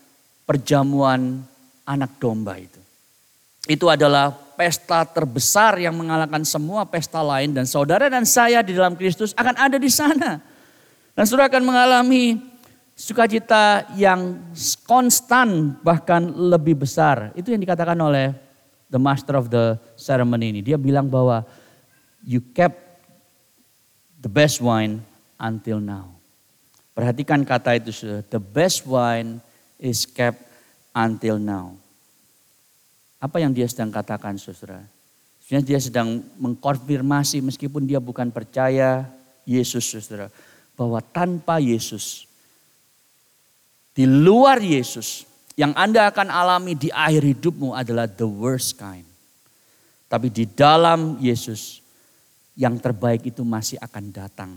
[0.46, 1.42] perjamuan
[1.82, 2.78] anak domba itu.
[3.66, 8.94] Itu adalah pesta terbesar yang mengalahkan semua pesta lain dan saudara dan saya di dalam
[8.94, 10.38] Kristus akan ada di sana.
[11.12, 12.38] Dan saudara akan mengalami
[12.94, 14.38] sukacita yang
[14.86, 17.34] konstan bahkan lebih besar.
[17.34, 18.32] Itu yang dikatakan oleh
[18.88, 20.60] the master of the ceremony ini.
[20.62, 21.42] Dia bilang bahwa
[22.22, 22.78] you kept
[24.22, 25.02] the best wine
[25.42, 26.14] until now.
[26.96, 27.92] Perhatikan kata itu,
[28.32, 29.44] the best wine
[29.80, 30.40] is kept
[30.96, 31.76] until now.
[33.20, 34.84] Apa yang dia sedang katakan saudara?
[35.40, 39.08] Sebenarnya dia sedang mengkonfirmasi meskipun dia bukan percaya
[39.48, 40.28] Yesus saudara.
[40.76, 42.28] Bahwa tanpa Yesus,
[43.96, 45.24] di luar Yesus,
[45.56, 49.08] yang Anda akan alami di akhir hidupmu adalah the worst kind.
[50.06, 51.80] Tapi di dalam Yesus,
[52.56, 54.52] yang terbaik itu masih akan datang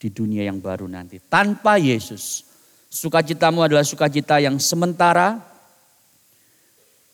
[0.00, 1.20] di dunia yang baru nanti.
[1.20, 2.49] Tanpa Yesus,
[2.90, 5.38] Sukacitamu adalah sukacita yang sementara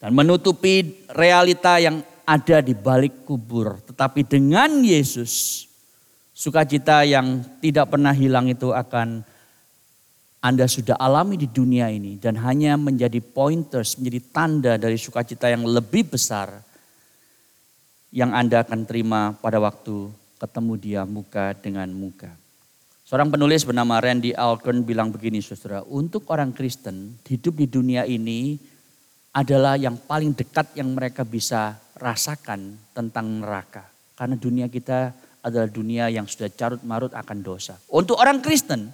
[0.00, 3.76] dan menutupi realita yang ada di balik kubur.
[3.84, 5.68] Tetapi dengan Yesus,
[6.32, 9.20] sukacita yang tidak pernah hilang itu akan
[10.40, 15.68] Anda sudah alami di dunia ini dan hanya menjadi pointers, menjadi tanda dari sukacita yang
[15.68, 16.64] lebih besar
[18.16, 20.08] yang Anda akan terima pada waktu
[20.40, 22.45] ketemu dia muka dengan muka.
[23.06, 28.58] Seorang penulis bernama Randy Alcorn bilang begini saudara, untuk orang Kristen hidup di dunia ini
[29.30, 33.86] adalah yang paling dekat yang mereka bisa rasakan tentang neraka.
[34.18, 37.78] Karena dunia kita adalah dunia yang sudah carut marut akan dosa.
[37.94, 38.90] Untuk orang Kristen,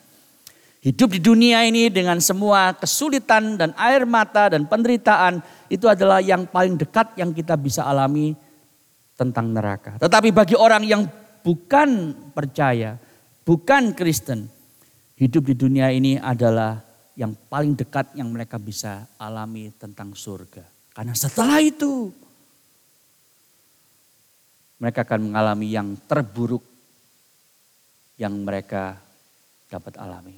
[0.85, 5.41] hidup di dunia ini dengan semua kesulitan dan air mata dan penderitaan
[5.73, 8.37] itu adalah yang paling dekat yang kita bisa alami
[9.17, 9.97] tentang neraka.
[9.97, 11.09] Tetapi bagi orang yang
[11.41, 13.01] bukan percaya,
[13.43, 14.51] bukan Kristen,
[15.19, 16.83] hidup di dunia ini adalah
[17.15, 20.65] yang paling dekat yang mereka bisa alami tentang surga.
[20.93, 22.13] Karena setelah itu
[24.83, 26.65] mereka akan mengalami yang terburuk
[28.19, 28.99] yang mereka
[29.71, 30.37] dapat alami.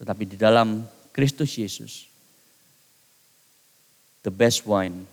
[0.00, 2.06] Tetapi di dalam Kristus Yesus,
[4.22, 5.06] the best wine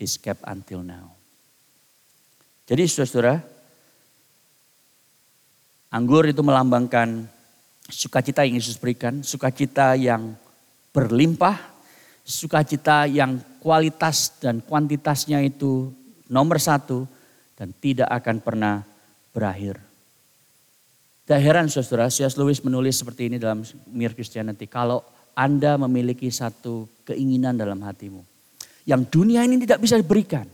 [0.00, 1.12] is kept until now.
[2.66, 3.44] Jadi saudara,
[5.92, 7.28] Anggur itu melambangkan
[7.84, 10.32] sukacita yang Yesus berikan, sukacita yang
[10.96, 11.60] berlimpah,
[12.24, 15.92] sukacita yang kualitas dan kuantitasnya itu
[16.32, 17.04] nomor satu
[17.60, 18.74] dan tidak akan pernah
[19.36, 19.76] berakhir.
[21.28, 22.40] Tidak heran saudara, C.S.
[22.40, 24.64] Lewis menulis seperti ini dalam Mere Christianity.
[24.66, 25.04] Kalau
[25.36, 28.24] Anda memiliki satu keinginan dalam hatimu.
[28.88, 30.48] Yang dunia ini tidak bisa diberikan.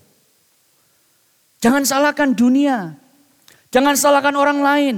[1.59, 2.95] Jangan salahkan dunia.
[3.73, 4.97] Jangan salahkan orang lain.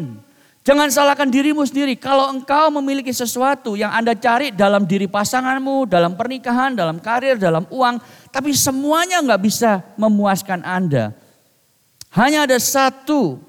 [0.60, 1.96] Jangan salahkan dirimu sendiri.
[1.96, 7.64] Kalau engkau memiliki sesuatu yang Anda cari dalam diri pasanganmu, dalam pernikahan, dalam karir, dalam
[7.72, 7.96] uang.
[8.28, 11.16] Tapi semuanya nggak bisa memuaskan Anda.
[12.12, 13.40] Hanya ada satu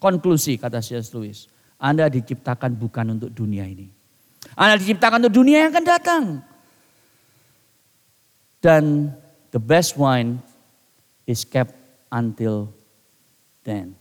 [0.00, 1.12] konklusi kata C.S.
[1.12, 1.52] Lewis.
[1.76, 3.92] Anda diciptakan bukan untuk dunia ini.
[4.56, 6.24] Anda diciptakan untuk dunia yang akan datang.
[8.64, 9.12] Dan
[9.52, 10.40] the best wine
[11.28, 11.76] is kept
[12.08, 12.72] until
[13.68, 13.92] then.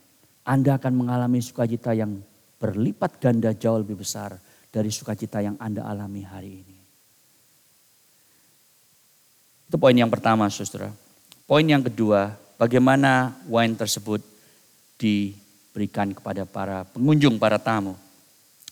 [0.48, 2.24] Anda akan mengalami sukacita yang
[2.64, 4.40] berlipat ganda jauh lebih besar
[4.72, 6.78] dari sukacita yang Anda alami hari ini.
[9.68, 10.96] Itu poin yang pertama, saudara.
[11.44, 14.24] Poin yang kedua, bagaimana wine tersebut
[14.96, 18.00] diberikan kepada para pengunjung, para tamu.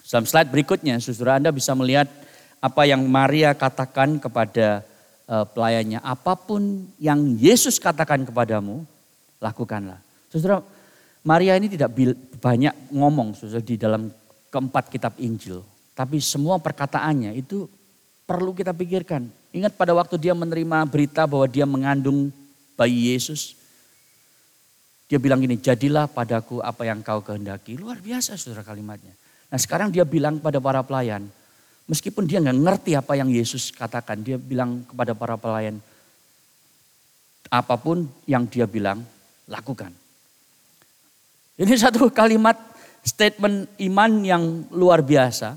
[0.07, 2.07] Dalam slide berikutnya, saudara Anda bisa melihat
[2.63, 4.87] apa yang Maria katakan kepada
[5.27, 5.99] uh, pelayannya.
[5.99, 8.87] Apa pun yang Yesus katakan kepadamu,
[9.43, 9.99] lakukanlah.
[10.31, 10.63] Saudara,
[11.21, 11.93] Maria ini tidak
[12.41, 14.09] banyak ngomong di dalam
[14.49, 15.61] keempat kitab Injil.
[15.93, 17.69] Tapi semua perkataannya itu
[18.25, 19.29] perlu kita pikirkan.
[19.53, 22.33] Ingat pada waktu dia menerima berita bahwa dia mengandung
[22.73, 23.53] bayi Yesus.
[25.05, 27.75] Dia bilang gini, jadilah padaku apa yang kau kehendaki.
[27.75, 29.11] Luar biasa saudara kalimatnya.
[29.51, 31.27] Nah sekarang dia bilang pada para pelayan,
[31.85, 35.83] meskipun dia nggak ngerti apa yang Yesus katakan, dia bilang kepada para pelayan,
[37.51, 39.03] apa pun yang dia bilang,
[39.51, 40.00] lakukan.
[41.61, 42.57] Ini satu kalimat
[43.05, 45.53] statement iman yang luar biasa.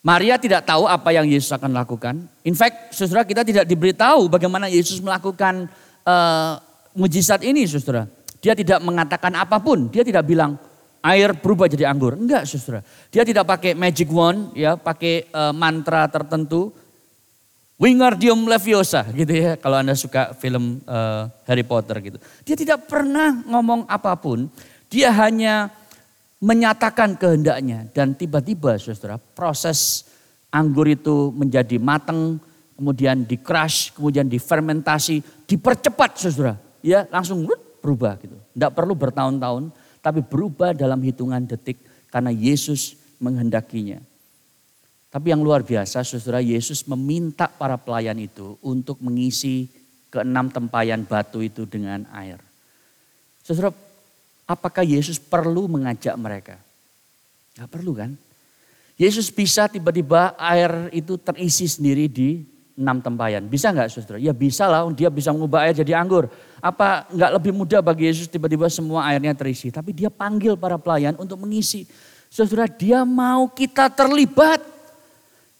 [0.00, 2.24] Maria tidak tahu apa yang Yesus akan lakukan.
[2.40, 5.68] In fact, saudara kita tidak diberitahu bagaimana Yesus melakukan
[6.08, 6.56] uh,
[6.96, 8.08] mujizat ini, saudara.
[8.40, 9.92] Dia tidak mengatakan apa pun.
[9.92, 10.56] Dia tidak bilang
[11.04, 12.16] air berubah jadi anggur.
[12.16, 12.80] Enggak, saudara.
[13.12, 16.72] Dia tidak pakai magic wand, ya, pakai uh, mantra tertentu.
[17.76, 22.18] Wingardium Leviosa gitu ya kalau Anda suka film uh, Harry Potter gitu.
[22.48, 24.48] Dia tidak pernah ngomong apa pun,
[24.88, 25.68] dia hanya
[26.40, 30.08] menyatakan kehendaknya dan tiba-tiba Saudara proses
[30.48, 32.40] anggur itu menjadi matang,
[32.80, 36.56] kemudian di crush, kemudian difermentasi, dipercepat Saudara.
[36.80, 37.44] Ya, langsung
[37.84, 38.40] berubah gitu.
[38.56, 39.68] Tidak perlu bertahun-tahun
[40.00, 41.76] tapi berubah dalam hitungan detik
[42.08, 44.00] karena Yesus menghendakinya.
[45.10, 49.70] Tapi yang luar biasa, saudara Yesus meminta para pelayan itu untuk mengisi
[50.12, 52.42] keenam tempayan batu itu dengan air.
[53.40, 53.70] Saudara,
[54.44, 56.56] apakah Yesus perlu mengajak mereka?
[57.56, 58.12] Gak perlu kan?
[58.96, 62.44] Yesus bisa tiba-tiba air itu terisi sendiri di
[62.76, 63.44] enam tempayan.
[63.48, 64.20] Bisa nggak saudara?
[64.20, 66.28] Ya bisa lah, dia bisa mengubah air jadi anggur.
[66.60, 69.72] Apa nggak lebih mudah bagi Yesus tiba-tiba semua airnya terisi?
[69.72, 71.88] Tapi dia panggil para pelayan untuk mengisi.
[72.28, 74.75] Saudara, dia mau kita terlibat.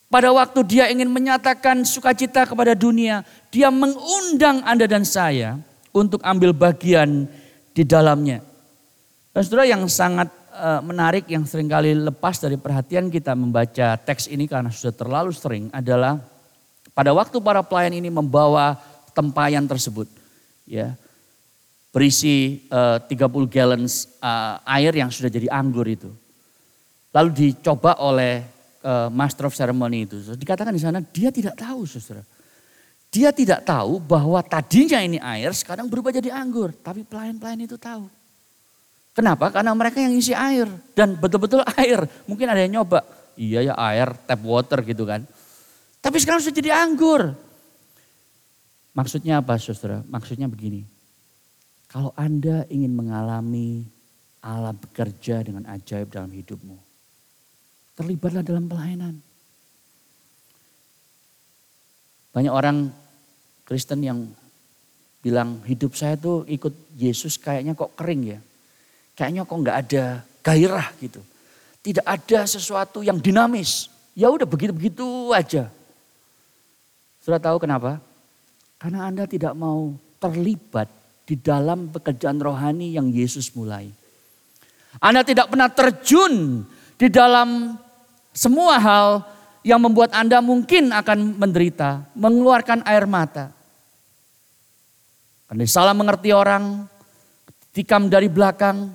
[0.07, 5.59] Pada waktu dia ingin menyatakan sukacita kepada dunia, dia mengundang Anda dan saya
[5.91, 7.27] untuk ambil bagian
[7.75, 8.39] di dalamnya.
[9.35, 14.31] Dan saudara yang sangat eh, menarik yang sering kali lepas dari perhatian kita membaca teks
[14.31, 16.23] ini karena sudah terlalu sering adalah
[16.95, 18.79] pada waktu para pelayan ini membawa
[19.13, 20.09] tempayan tersebut
[20.65, 20.97] ya
[21.97, 26.13] berisi uh, 30 gallons uh, air yang sudah jadi anggur itu.
[27.09, 28.45] Lalu dicoba oleh
[28.87, 30.23] uh, master of ceremony itu.
[30.39, 32.23] Dikatakan di sana dia tidak tahu saudara.
[33.11, 36.71] Dia tidak tahu bahwa tadinya ini air sekarang berubah jadi anggur.
[36.71, 38.07] Tapi pelayan-pelayan itu tahu.
[39.17, 39.49] Kenapa?
[39.49, 40.69] Karena mereka yang isi air.
[40.95, 42.07] Dan betul-betul air.
[42.31, 43.03] Mungkin ada yang nyoba.
[43.37, 45.25] Iya ya air, tap water gitu kan.
[46.01, 47.35] Tapi sekarang sudah jadi anggur.
[48.97, 50.01] Maksudnya apa saudara?
[50.09, 50.89] Maksudnya begini.
[51.89, 53.85] Kalau Anda ingin mengalami
[54.41, 56.86] Allah bekerja dengan ajaib dalam hidupmu.
[57.97, 59.17] Terlibatlah dalam pelayanan.
[62.37, 62.93] Banyak orang
[63.65, 64.29] Kristen yang
[65.25, 68.41] bilang hidup saya tuh ikut Yesus kayaknya kok kering ya.
[69.17, 70.05] Kayaknya kok nggak ada
[70.45, 71.25] gairah gitu.
[71.81, 73.89] Tidak ada sesuatu yang dinamis.
[74.13, 75.73] Ya udah begitu-begitu aja.
[77.25, 77.99] Sudah tahu kenapa?
[78.77, 80.93] Karena Anda tidak mau terlibat
[81.27, 83.91] di dalam pekerjaan rohani yang Yesus mulai.
[85.03, 86.63] Anda tidak pernah terjun
[86.95, 87.75] di dalam
[88.37, 89.25] semua hal
[89.65, 93.51] yang membuat Anda mungkin akan menderita, mengeluarkan air mata.
[95.49, 96.85] Karena salah mengerti orang,
[97.73, 98.93] tikam dari belakang.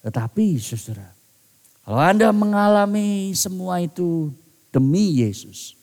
[0.00, 1.10] Tetapi saudara,
[1.84, 4.30] Kalau Anda mengalami semua itu
[4.70, 5.74] demi Yesus,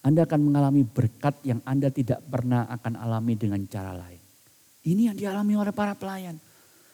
[0.00, 4.22] Anda akan mengalami berkat yang Anda tidak pernah akan alami dengan cara lain.
[4.86, 6.38] Ini yang dialami oleh para pelayan.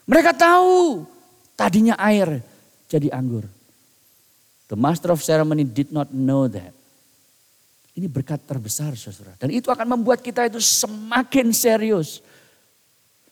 [0.08, 1.04] Mereka tahu
[1.54, 2.40] tadinya air
[2.88, 3.55] jadi anggur.
[4.66, 6.74] The master of ceremony did not know that.
[7.96, 9.32] Ini berkat terbesar saudara.
[9.40, 12.20] Dan itu akan membuat kita itu semakin serius.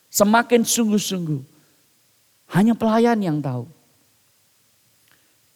[0.09, 1.43] Semakin sungguh-sungguh.
[2.55, 3.69] Hanya pelayan yang tahu.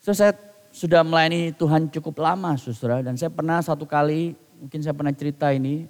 [0.03, 0.35] So, saya
[0.69, 3.01] sudah melayani Tuhan cukup lama saudara.
[3.01, 5.89] Dan saya pernah satu kali, mungkin saya pernah cerita ini.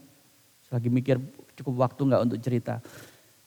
[0.70, 1.18] Lagi mikir
[1.60, 2.80] cukup waktu nggak untuk cerita.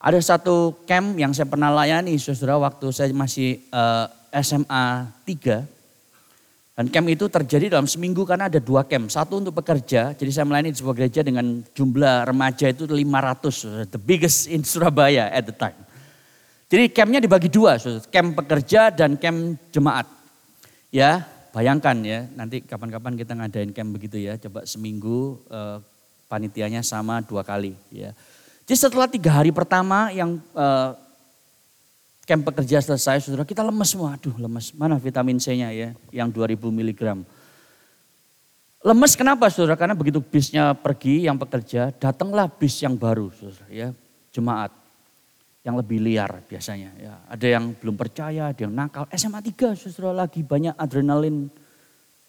[0.02, 4.10] Ada satu camp yang saya pernah layani saudara waktu saya masih uh,
[4.42, 5.81] SMA 3.
[6.72, 9.12] Dan camp itu terjadi dalam seminggu karena ada dua camp.
[9.12, 13.92] Satu untuk pekerja, jadi saya melayani di sebuah gereja dengan jumlah remaja itu 500.
[13.92, 15.76] The biggest in Surabaya at the time.
[16.72, 17.76] Jadi campnya dibagi dua,
[18.08, 20.08] camp pekerja dan camp jemaat.
[20.88, 25.76] Ya, bayangkan ya, nanti kapan-kapan kita ngadain camp begitu ya, coba seminggu eh,
[26.32, 28.16] panitianya sama dua kali ya.
[28.64, 30.90] Jadi setelah tiga hari pertama yang eh,
[32.22, 36.58] camp pekerja selesai, saudara kita lemes semua, aduh lemes, mana vitamin C-nya ya, yang 2000
[36.58, 37.00] mg.
[38.82, 39.78] Lemes kenapa saudara?
[39.78, 43.88] Karena begitu bisnya pergi yang pekerja, datanglah bis yang baru saudara ya,
[44.34, 44.74] jemaat
[45.62, 46.90] yang lebih liar biasanya.
[46.98, 47.14] Ya.
[47.30, 49.06] Ada yang belum percaya, ada yang nakal.
[49.14, 51.46] SMA 3 justru lagi banyak adrenalin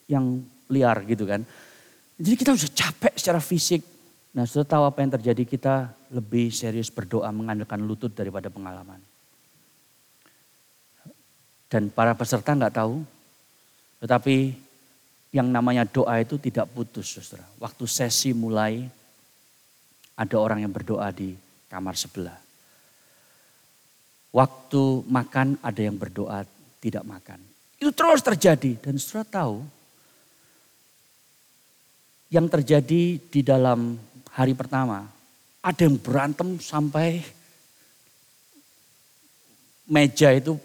[0.05, 1.41] yang liar gitu kan.
[2.21, 3.81] Jadi kita sudah capek secara fisik.
[4.37, 5.75] Nah sudah tahu apa yang terjadi kita
[6.13, 9.01] lebih serius berdoa mengandalkan lutut daripada pengalaman.
[11.73, 13.01] Dan para peserta nggak tahu.
[14.05, 14.53] Tetapi
[15.33, 17.49] yang namanya doa itu tidak putus saudara.
[17.57, 18.85] Waktu sesi mulai
[20.13, 21.33] ada orang yang berdoa di
[21.65, 22.37] kamar sebelah
[24.33, 26.41] Waktu makan ada yang berdoa
[26.81, 27.37] tidak makan.
[27.77, 29.61] Itu terus terjadi dan saudara tahu
[32.33, 33.93] yang terjadi di dalam
[34.33, 35.05] hari pertama.
[35.61, 37.21] Ada yang berantem sampai
[39.85, 40.57] meja itu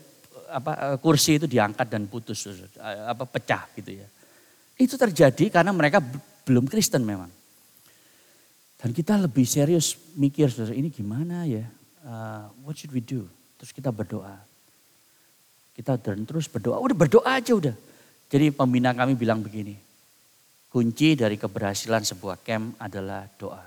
[0.48, 2.48] apa kursi itu diangkat dan putus
[2.80, 4.08] apa pecah gitu ya.
[4.78, 6.00] Itu terjadi karena mereka
[6.46, 7.28] belum Kristen memang.
[8.78, 11.66] Dan kita lebih serius mikir ini gimana ya?
[12.06, 13.26] Uh, what should we do?
[13.58, 14.38] Terus kita berdoa.
[15.74, 16.78] Kita dan terus berdoa.
[16.78, 17.74] Udah berdoa aja udah.
[18.30, 19.74] Jadi pembina kami bilang begini.
[20.70, 23.66] Kunci dari keberhasilan sebuah camp adalah doa.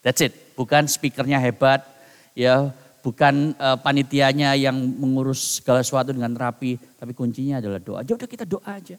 [0.00, 0.56] That's it.
[0.56, 1.84] Bukan speakernya hebat.
[2.32, 2.72] ya
[3.02, 6.78] Bukan uh, panitianya yang mengurus segala sesuatu dengan rapi.
[6.78, 8.06] Tapi kuncinya adalah doa.
[8.06, 8.94] Aja udah kita doa aja.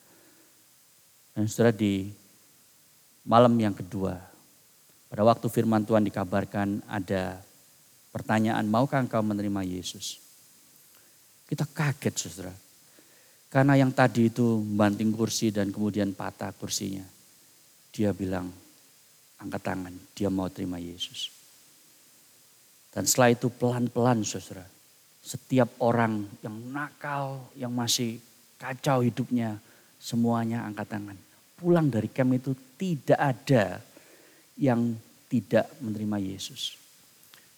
[1.33, 2.11] Dan setelah di
[3.23, 4.19] malam yang kedua.
[5.07, 7.39] Pada waktu firman Tuhan dikabarkan ada
[8.13, 10.21] Pertanyaan, maukah engkau menerima Yesus?
[11.49, 12.53] Kita kaget saudara.
[13.49, 17.01] Karena yang tadi itu banting kursi dan kemudian patah kursinya.
[17.89, 18.53] Dia bilang,
[19.41, 21.33] angkat tangan, dia mau terima Yesus.
[22.93, 24.65] Dan setelah itu pelan-pelan saudara.
[25.23, 28.21] Setiap orang yang nakal, yang masih
[28.61, 29.57] kacau hidupnya,
[29.97, 31.17] semuanya angkat tangan.
[31.57, 33.81] Pulang dari camp itu tidak ada
[34.59, 34.93] yang
[35.31, 36.77] tidak menerima Yesus.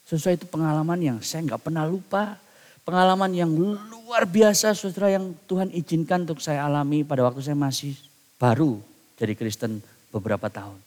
[0.06, 2.38] Sesuai itu pengalaman yang saya nggak pernah lupa.
[2.86, 3.50] Pengalaman yang
[3.90, 7.98] luar biasa saudara yang Tuhan izinkan untuk saya alami pada waktu saya masih
[8.38, 8.78] baru
[9.18, 9.80] jadi Kristen
[10.12, 10.78] beberapa tahun.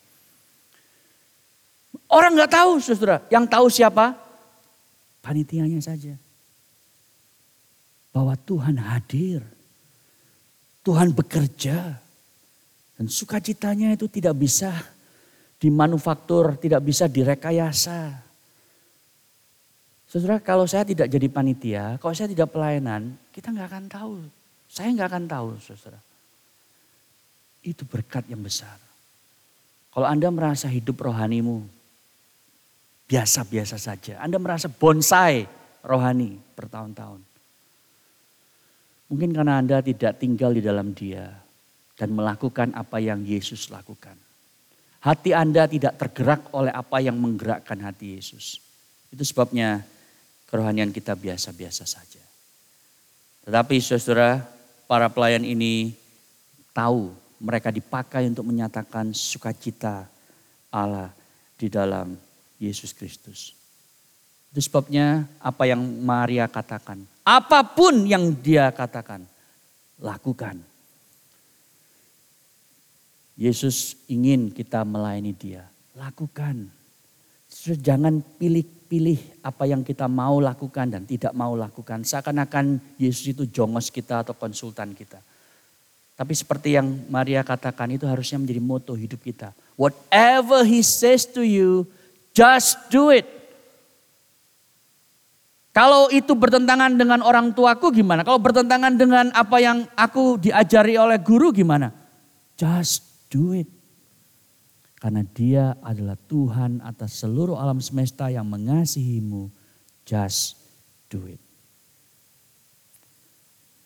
[2.08, 4.27] Orang nggak tahu saudara, yang tahu siapa?
[5.28, 6.16] Panitianya saja.
[8.16, 9.44] Bahwa Tuhan hadir.
[10.80, 12.00] Tuhan bekerja.
[12.96, 14.72] Dan sukacitanya itu tidak bisa
[15.60, 18.24] dimanufaktur, tidak bisa direkayasa.
[20.08, 24.14] Saudara, kalau saya tidak jadi panitia, kalau saya tidak pelayanan, kita nggak akan tahu.
[24.64, 26.00] Saya nggak akan tahu, saudara.
[27.60, 28.80] Itu berkat yang besar.
[29.92, 31.77] Kalau Anda merasa hidup rohanimu
[33.08, 35.48] biasa-biasa saja, Anda merasa bonsai
[35.80, 37.24] rohani bertahun-tahun.
[39.08, 41.32] Mungkin karena Anda tidak tinggal di dalam dia
[41.96, 44.14] dan melakukan apa yang Yesus lakukan.
[45.00, 48.60] Hati Anda tidak tergerak oleh apa yang menggerakkan hati Yesus.
[49.08, 49.80] Itu sebabnya
[50.52, 52.20] kerohanian kita biasa-biasa saja.
[53.48, 54.44] Tetapi saudara,
[54.84, 55.96] para pelayan ini
[56.76, 57.08] tahu
[57.40, 60.04] mereka dipakai untuk menyatakan sukacita
[60.68, 61.08] Allah
[61.56, 62.27] di dalam
[62.58, 63.54] Yesus Kristus.
[64.52, 69.24] Itu sebabnya apa yang Maria katakan, apa pun yang dia katakan,
[70.00, 70.60] lakukan.
[73.38, 75.62] Yesus ingin kita melayani dia,
[75.94, 76.66] lakukan.
[77.78, 82.02] Jangan pilih pilih apa yang kita mau lakukan dan tidak mau lakukan.
[82.02, 85.20] Seakan-akan Yesus itu jongos kita atau konsultan kita.
[86.18, 89.54] Tapi seperti yang Maria katakan itu harusnya menjadi moto hidup kita.
[89.78, 91.86] Whatever he says to you,
[92.38, 93.26] just do it.
[95.74, 98.22] Kalau itu bertentangan dengan orang tuaku gimana?
[98.22, 101.90] Kalau bertentangan dengan apa yang aku diajari oleh guru gimana?
[102.58, 103.66] Just do it.
[104.98, 109.46] Karena dia adalah Tuhan atas seluruh alam semesta yang mengasihimu.
[110.02, 110.58] Just
[111.06, 111.38] do it.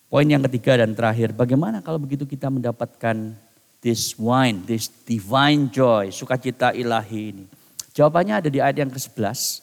[0.08, 3.36] Poin yang ketiga dan terakhir, bagaimana kalau begitu kita mendapatkan
[3.84, 7.44] this wine, this divine joy, sukacita ilahi ini?
[7.92, 9.60] Jawabannya ada di ayat yang ke-11.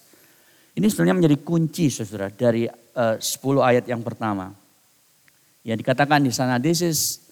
[0.78, 4.54] Ini sebenarnya menjadi kunci saudara dari uh, eh, 10 ayat yang pertama.
[5.66, 7.26] Yang dikatakan di sana, this is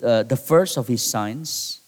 [0.00, 1.80] uh, the first of his signs.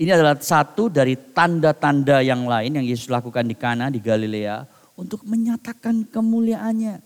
[0.00, 4.64] Ini adalah satu dari tanda-tanda yang lain yang Yesus lakukan di Kana di Galilea
[4.96, 6.98] untuk menyatakan kemuliaannya.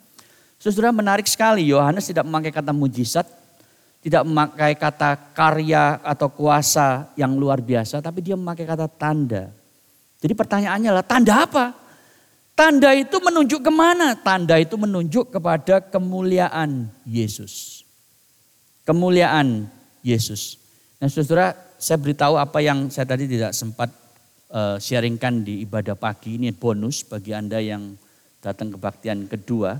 [0.56, 3.26] Saudara menarik sekali Yohanes tidak memakai kata mujizat,
[4.00, 9.52] tidak memakai kata karya atau kuasa yang luar biasa, tapi dia memakai kata tanda.
[10.26, 11.70] Jadi pertanyaannya adalah tanda apa?
[12.58, 14.18] Tanda itu menunjuk ke mana?
[14.18, 17.86] Tanda itu menunjuk kepada kemuliaan Yesus.
[18.82, 19.70] Kemuliaan
[20.02, 20.58] Yesus.
[20.98, 23.86] Nah saudara, saya beritahu apa yang saya tadi tidak sempat
[24.50, 26.42] uh, sharingkan di ibadah pagi.
[26.42, 27.94] Ini bonus bagi Anda yang
[28.42, 29.78] datang kebaktian kedua.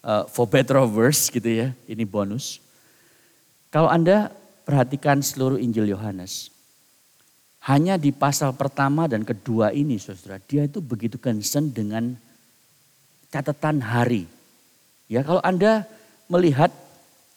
[0.00, 2.64] Uh, for better or worse gitu ya, ini bonus.
[3.68, 4.32] Kalau Anda
[4.64, 6.48] perhatikan seluruh Injil Yohanes,
[7.68, 12.16] hanya di pasal pertama dan kedua ini saudara, dia itu begitu concern dengan
[13.28, 14.24] catatan hari.
[15.04, 15.84] Ya kalau Anda
[16.32, 16.72] melihat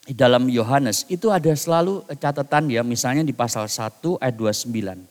[0.07, 5.03] di dalam Yohanes itu ada selalu catatan ya misalnya di pasal 1 ayat 29.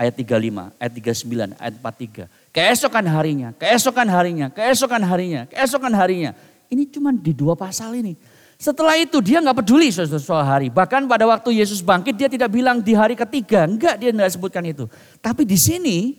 [0.00, 2.54] Ayat 35, ayat 39, ayat 43.
[2.54, 6.32] Keesokan harinya, keesokan harinya, keesokan harinya, keesokan harinya.
[6.70, 8.14] Ini cuma di dua pasal ini.
[8.60, 10.68] Setelah itu dia nggak peduli soal, hari.
[10.68, 13.64] Bahkan pada waktu Yesus bangkit dia tidak bilang di hari ketiga.
[13.64, 14.84] Enggak dia tidak sebutkan itu.
[15.24, 16.12] Tapi di sini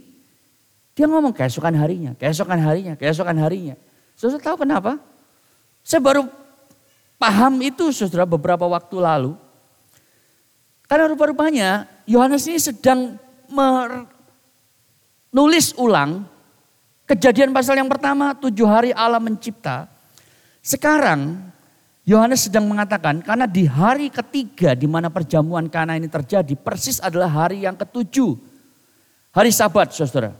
[0.97, 3.77] dia ngomong keesokan harinya, keesokan harinya, keesokan harinya.
[4.17, 4.97] Saudara tahu kenapa?
[5.85, 6.25] Saya baru
[7.21, 9.37] paham itu saudara beberapa waktu lalu.
[10.89, 13.21] Karena rupa-rupanya Yohanes ini sedang
[15.29, 16.25] menulis ulang
[17.05, 19.85] kejadian pasal yang pertama tujuh hari Allah mencipta.
[20.65, 21.53] Sekarang
[22.01, 27.29] Yohanes sedang mengatakan karena di hari ketiga di mana perjamuan kana ini terjadi persis adalah
[27.29, 28.33] hari yang ketujuh.
[29.31, 30.33] Hari sabat saudara.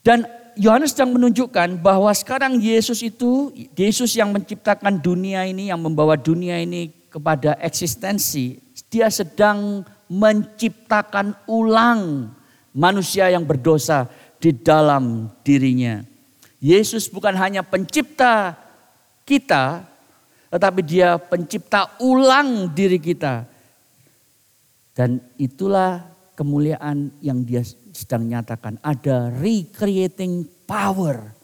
[0.00, 0.24] Dan
[0.56, 6.58] Yohanes sedang menunjukkan bahwa sekarang Yesus itu, Yesus yang menciptakan dunia ini, yang membawa dunia
[6.62, 8.58] ini kepada eksistensi.
[8.90, 12.30] Dia sedang menciptakan ulang
[12.74, 16.02] manusia yang berdosa di dalam dirinya.
[16.58, 18.58] Yesus bukan hanya pencipta
[19.26, 19.93] kita,
[20.54, 23.42] tetapi dia pencipta ulang diri kita.
[24.94, 26.06] Dan itulah
[26.38, 28.78] kemuliaan yang dia sedang nyatakan.
[28.78, 31.34] Ada recreating power.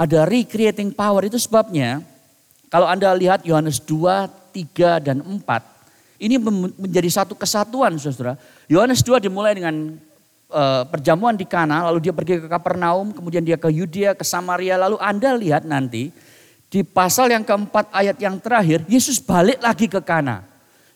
[0.00, 2.00] Ada recreating power itu sebabnya
[2.72, 5.44] kalau Anda lihat Yohanes 2, 3, dan 4.
[6.24, 6.40] Ini
[6.80, 8.40] menjadi satu kesatuan saudara.
[8.72, 10.00] Yohanes 2 dimulai dengan
[10.48, 14.80] uh, perjamuan di Kana, lalu dia pergi ke Kapernaum, kemudian dia ke Yudea, ke Samaria.
[14.80, 16.08] Lalu Anda lihat nanti
[16.68, 20.44] di pasal yang keempat ayat yang terakhir, Yesus balik lagi ke Kana.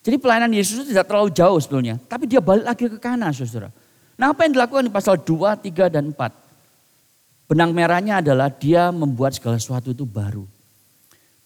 [0.05, 1.97] Jadi pelayanan Yesus itu tidak terlalu jauh sebetulnya.
[1.97, 3.73] Tapi dia balik lagi ke Kana saudara.
[4.21, 7.49] Nah apa yang dilakukan di pasal 2, 3, dan 4?
[7.49, 10.45] Benang merahnya adalah dia membuat segala sesuatu itu baru.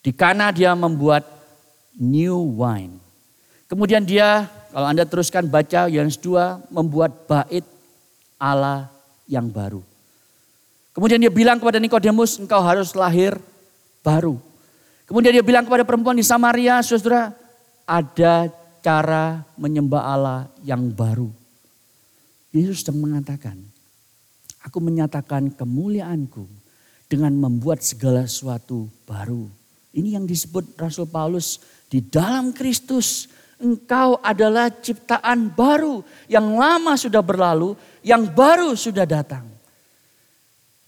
[0.02, 1.22] Di Kana dia membuat
[1.94, 2.98] new wine.
[3.70, 7.66] Kemudian dia, kalau Anda teruskan baca Yohanes 2, membuat bait
[8.38, 8.90] Allah
[9.26, 9.82] yang baru.
[10.94, 13.36] Kemudian dia bilang kepada Nikodemus, engkau harus lahir
[14.06, 14.38] baru.
[15.10, 17.34] Kemudian dia bilang kepada perempuan di Samaria, saudara,
[17.82, 18.46] ada
[18.78, 21.26] cara menyembah Allah yang baru.
[22.54, 23.58] Yesus sedang mengatakan,
[24.62, 26.46] aku menyatakan kemuliaanku
[27.10, 29.50] dengan membuat segala sesuatu baru.
[29.90, 31.58] Ini yang disebut Rasul Paulus
[31.90, 33.26] di dalam Kristus.
[33.56, 37.72] Engkau adalah ciptaan baru yang lama sudah berlalu,
[38.04, 39.55] yang baru sudah datang.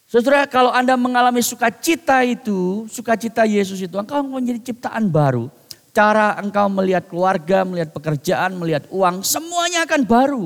[0.09, 5.53] Saudara, kalau Anda mengalami sukacita itu, sukacita Yesus itu, engkau menjadi ciptaan baru.
[5.93, 10.45] Cara engkau melihat keluarga, melihat pekerjaan, melihat uang, semuanya akan baru.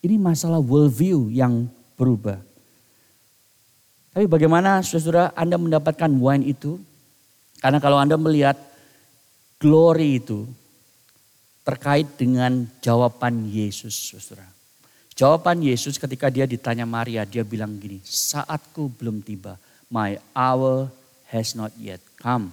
[0.00, 1.68] Ini masalah worldview yang
[2.00, 2.40] berubah.
[4.16, 6.80] Tapi bagaimana saudara Anda mendapatkan wine itu?
[7.60, 8.56] Karena kalau Anda melihat
[9.60, 10.48] glory itu
[11.64, 14.51] terkait dengan jawaban Yesus saudara.
[15.22, 19.54] Jawaban Yesus ketika dia ditanya Maria, dia bilang gini, saatku belum tiba.
[19.86, 20.90] My hour
[21.30, 22.50] has not yet come.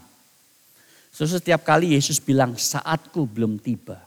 [1.10, 3.98] So, setiap kali Yesus bilang saatku belum tiba.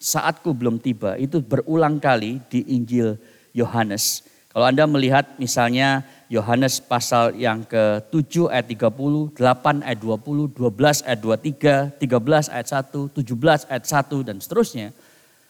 [0.00, 1.20] Saatku belum tiba.
[1.20, 3.20] Itu berulang kali di Injil
[3.52, 4.24] Yohanes.
[4.48, 6.00] Kalau Anda melihat misalnya
[6.32, 13.12] Yohanes pasal yang ke-7 ayat 30, 8 ayat 20, 12 ayat 23, 13 ayat 1,
[13.12, 14.96] 17 ayat 1 dan seterusnya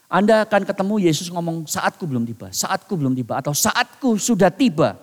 [0.06, 4.94] anda akan ketemu Yesus ngomong saatku belum tiba, saatku belum tiba atau saatku sudah tiba.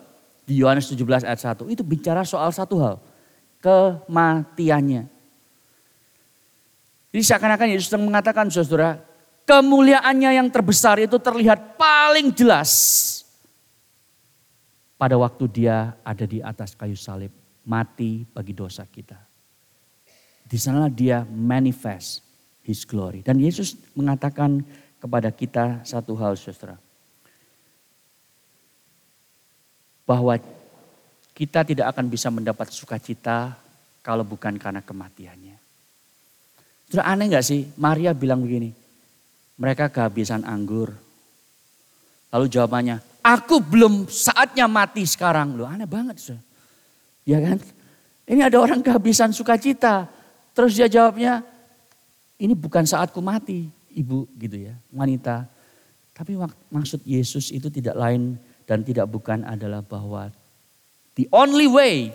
[0.43, 2.95] Di Yohanes 17 ayat 1 itu bicara soal satu hal,
[3.63, 5.07] kematiannya.
[7.15, 8.99] Jadi seakan-akan Yesus sedang mengatakan saudara,
[9.47, 12.71] kemuliaannya yang terbesar itu terlihat paling jelas
[14.99, 17.31] pada waktu dia ada di atas kayu salib,
[17.67, 19.19] mati bagi dosa kita.
[20.43, 22.23] Di sana dia manifest
[22.63, 23.23] his glory.
[23.23, 24.63] Dan Yesus mengatakan
[25.03, 26.79] kepada kita satu hal saudara.
[30.07, 30.39] Bahwa
[31.35, 33.59] kita tidak akan bisa mendapat sukacita
[33.99, 35.59] kalau bukan karena kematiannya.
[36.87, 38.71] Sudah aneh gak sih Maria bilang begini,
[39.59, 40.95] mereka kehabisan anggur.
[42.31, 45.59] Lalu jawabannya, aku belum saatnya mati sekarang.
[45.59, 46.15] Loh aneh banget.
[46.31, 46.47] Saudara.
[47.27, 47.59] Ya kan?
[48.23, 50.07] Ini ada orang kehabisan sukacita.
[50.55, 51.43] Terus dia jawabnya,
[52.39, 55.47] ini bukan saatku mati ibu gitu ya, wanita.
[56.13, 56.37] Tapi
[56.69, 58.37] maksud Yesus itu tidak lain
[58.69, 60.29] dan tidak bukan adalah bahwa
[61.17, 62.13] the only way,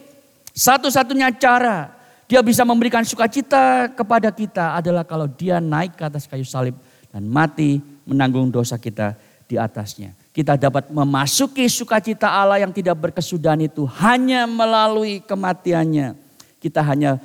[0.54, 1.98] satu-satunya cara
[2.28, 6.76] dia bisa memberikan sukacita kepada kita adalah kalau dia naik ke atas kayu salib
[7.08, 9.16] dan mati menanggung dosa kita
[9.48, 10.12] di atasnya.
[10.36, 16.14] Kita dapat memasuki sukacita Allah yang tidak berkesudahan itu hanya melalui kematiannya.
[16.60, 17.16] Kita hanya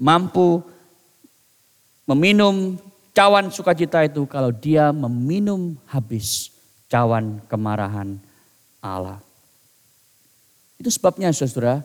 [0.00, 0.64] mampu
[2.08, 2.80] meminum
[3.16, 6.52] cawan sukacita itu kalau dia meminum habis
[6.92, 8.20] cawan kemarahan
[8.84, 9.24] Allah.
[10.76, 11.80] Itu sebabnya saudara,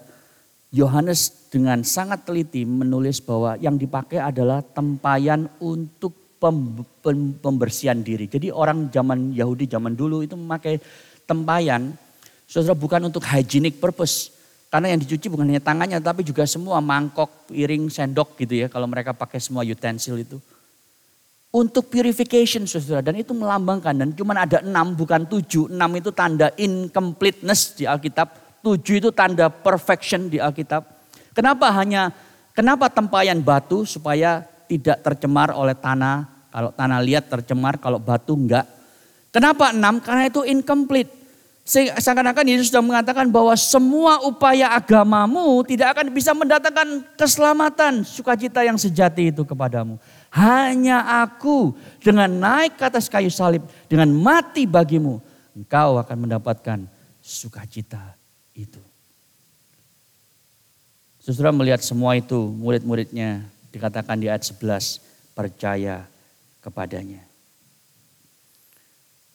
[0.75, 6.11] Yohanes dengan sangat teliti menulis bahwa yang dipakai adalah tempayan untuk
[7.39, 8.27] pembersihan diri.
[8.27, 10.83] Jadi orang zaman Yahudi zaman dulu itu memakai
[11.23, 11.95] tempayan,
[12.43, 14.35] saudara bukan untuk hygienic purpose.
[14.67, 18.67] Karena yang dicuci bukan hanya tangannya tapi juga semua mangkok, piring, sendok gitu ya.
[18.67, 20.39] Kalau mereka pakai semua utensil itu
[21.51, 23.11] untuk purification saudara.
[23.11, 25.69] Dan itu melambangkan dan cuma ada enam bukan tujuh.
[25.69, 28.59] Enam itu tanda incompleteness di Alkitab.
[28.63, 30.87] Tujuh itu tanda perfection di Alkitab.
[31.35, 32.11] Kenapa hanya,
[32.55, 36.47] kenapa tempayan batu supaya tidak tercemar oleh tanah.
[36.51, 38.67] Kalau tanah liat tercemar, kalau batu enggak.
[39.31, 40.03] Kenapa enam?
[40.03, 41.21] Karena itu incomplete.
[41.63, 48.75] Seakan-akan Yesus sudah mengatakan bahwa semua upaya agamamu tidak akan bisa mendatangkan keselamatan, sukacita yang
[48.75, 49.95] sejati itu kepadamu.
[50.31, 55.19] Hanya aku dengan naik ke atas kayu salib, dengan mati bagimu,
[55.51, 56.79] engkau akan mendapatkan
[57.19, 58.15] sukacita
[58.55, 58.79] itu.
[61.19, 63.43] Saudara melihat semua itu, murid-muridnya
[63.75, 65.03] dikatakan di ayat 11,
[65.35, 66.07] percaya
[66.63, 67.21] kepadanya.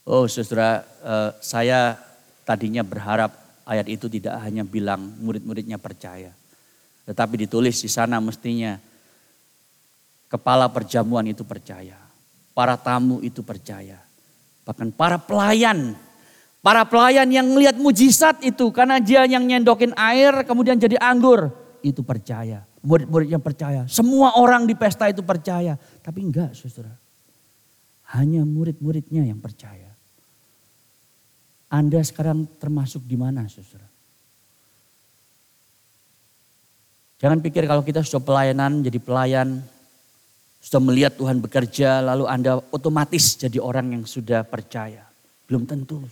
[0.07, 1.99] Oh saudara, eh, saya
[2.47, 3.34] tadinya berharap
[3.66, 6.30] ayat itu tidak hanya bilang murid-muridnya percaya.
[7.05, 8.78] Tetapi ditulis di sana mestinya
[10.27, 11.95] Kepala perjamuan itu percaya.
[12.51, 14.03] Para tamu itu percaya.
[14.66, 15.95] Bahkan para pelayan.
[16.59, 18.74] Para pelayan yang melihat mujizat itu.
[18.74, 21.55] Karena dia yang nyendokin air kemudian jadi anggur.
[21.79, 22.66] Itu percaya.
[22.83, 23.87] Murid-murid yang percaya.
[23.87, 25.79] Semua orang di pesta itu percaya.
[25.79, 26.95] Tapi enggak saudara.
[28.18, 29.95] Hanya murid-muridnya yang percaya.
[31.70, 33.87] Anda sekarang termasuk di mana saudara?
[37.16, 39.64] Jangan pikir kalau kita sudah pelayanan, jadi pelayan,
[40.66, 45.06] sudah melihat Tuhan bekerja, lalu Anda otomatis jadi orang yang sudah percaya.
[45.46, 46.02] Belum tentu.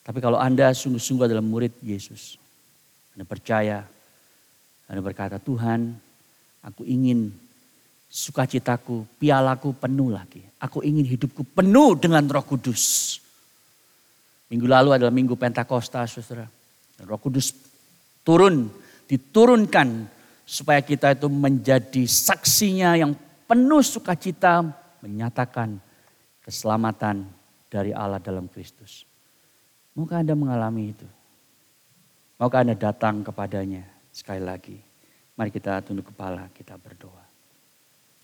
[0.00, 2.40] Tapi kalau Anda sungguh-sungguh adalah murid Yesus,
[3.12, 3.84] Anda percaya,
[4.88, 5.92] Anda berkata, Tuhan,
[6.64, 7.36] aku ingin
[8.08, 10.40] sukacitaku, pialaku penuh lagi.
[10.56, 13.20] Aku ingin hidupku penuh dengan roh kudus.
[14.48, 16.48] Minggu lalu adalah minggu Pentakosta, saudara.
[17.04, 17.52] roh kudus
[18.24, 18.72] turun,
[19.04, 20.16] diturunkan
[20.50, 23.14] supaya kita itu menjadi saksinya yang
[23.46, 24.66] penuh sukacita
[24.98, 25.78] menyatakan
[26.42, 27.22] keselamatan
[27.70, 29.06] dari Allah dalam Kristus.
[29.94, 31.06] Maukah Anda mengalami itu?
[32.34, 34.74] Maukah Anda datang kepadanya sekali lagi?
[35.38, 37.19] Mari kita tunduk kepala, kita berdoa.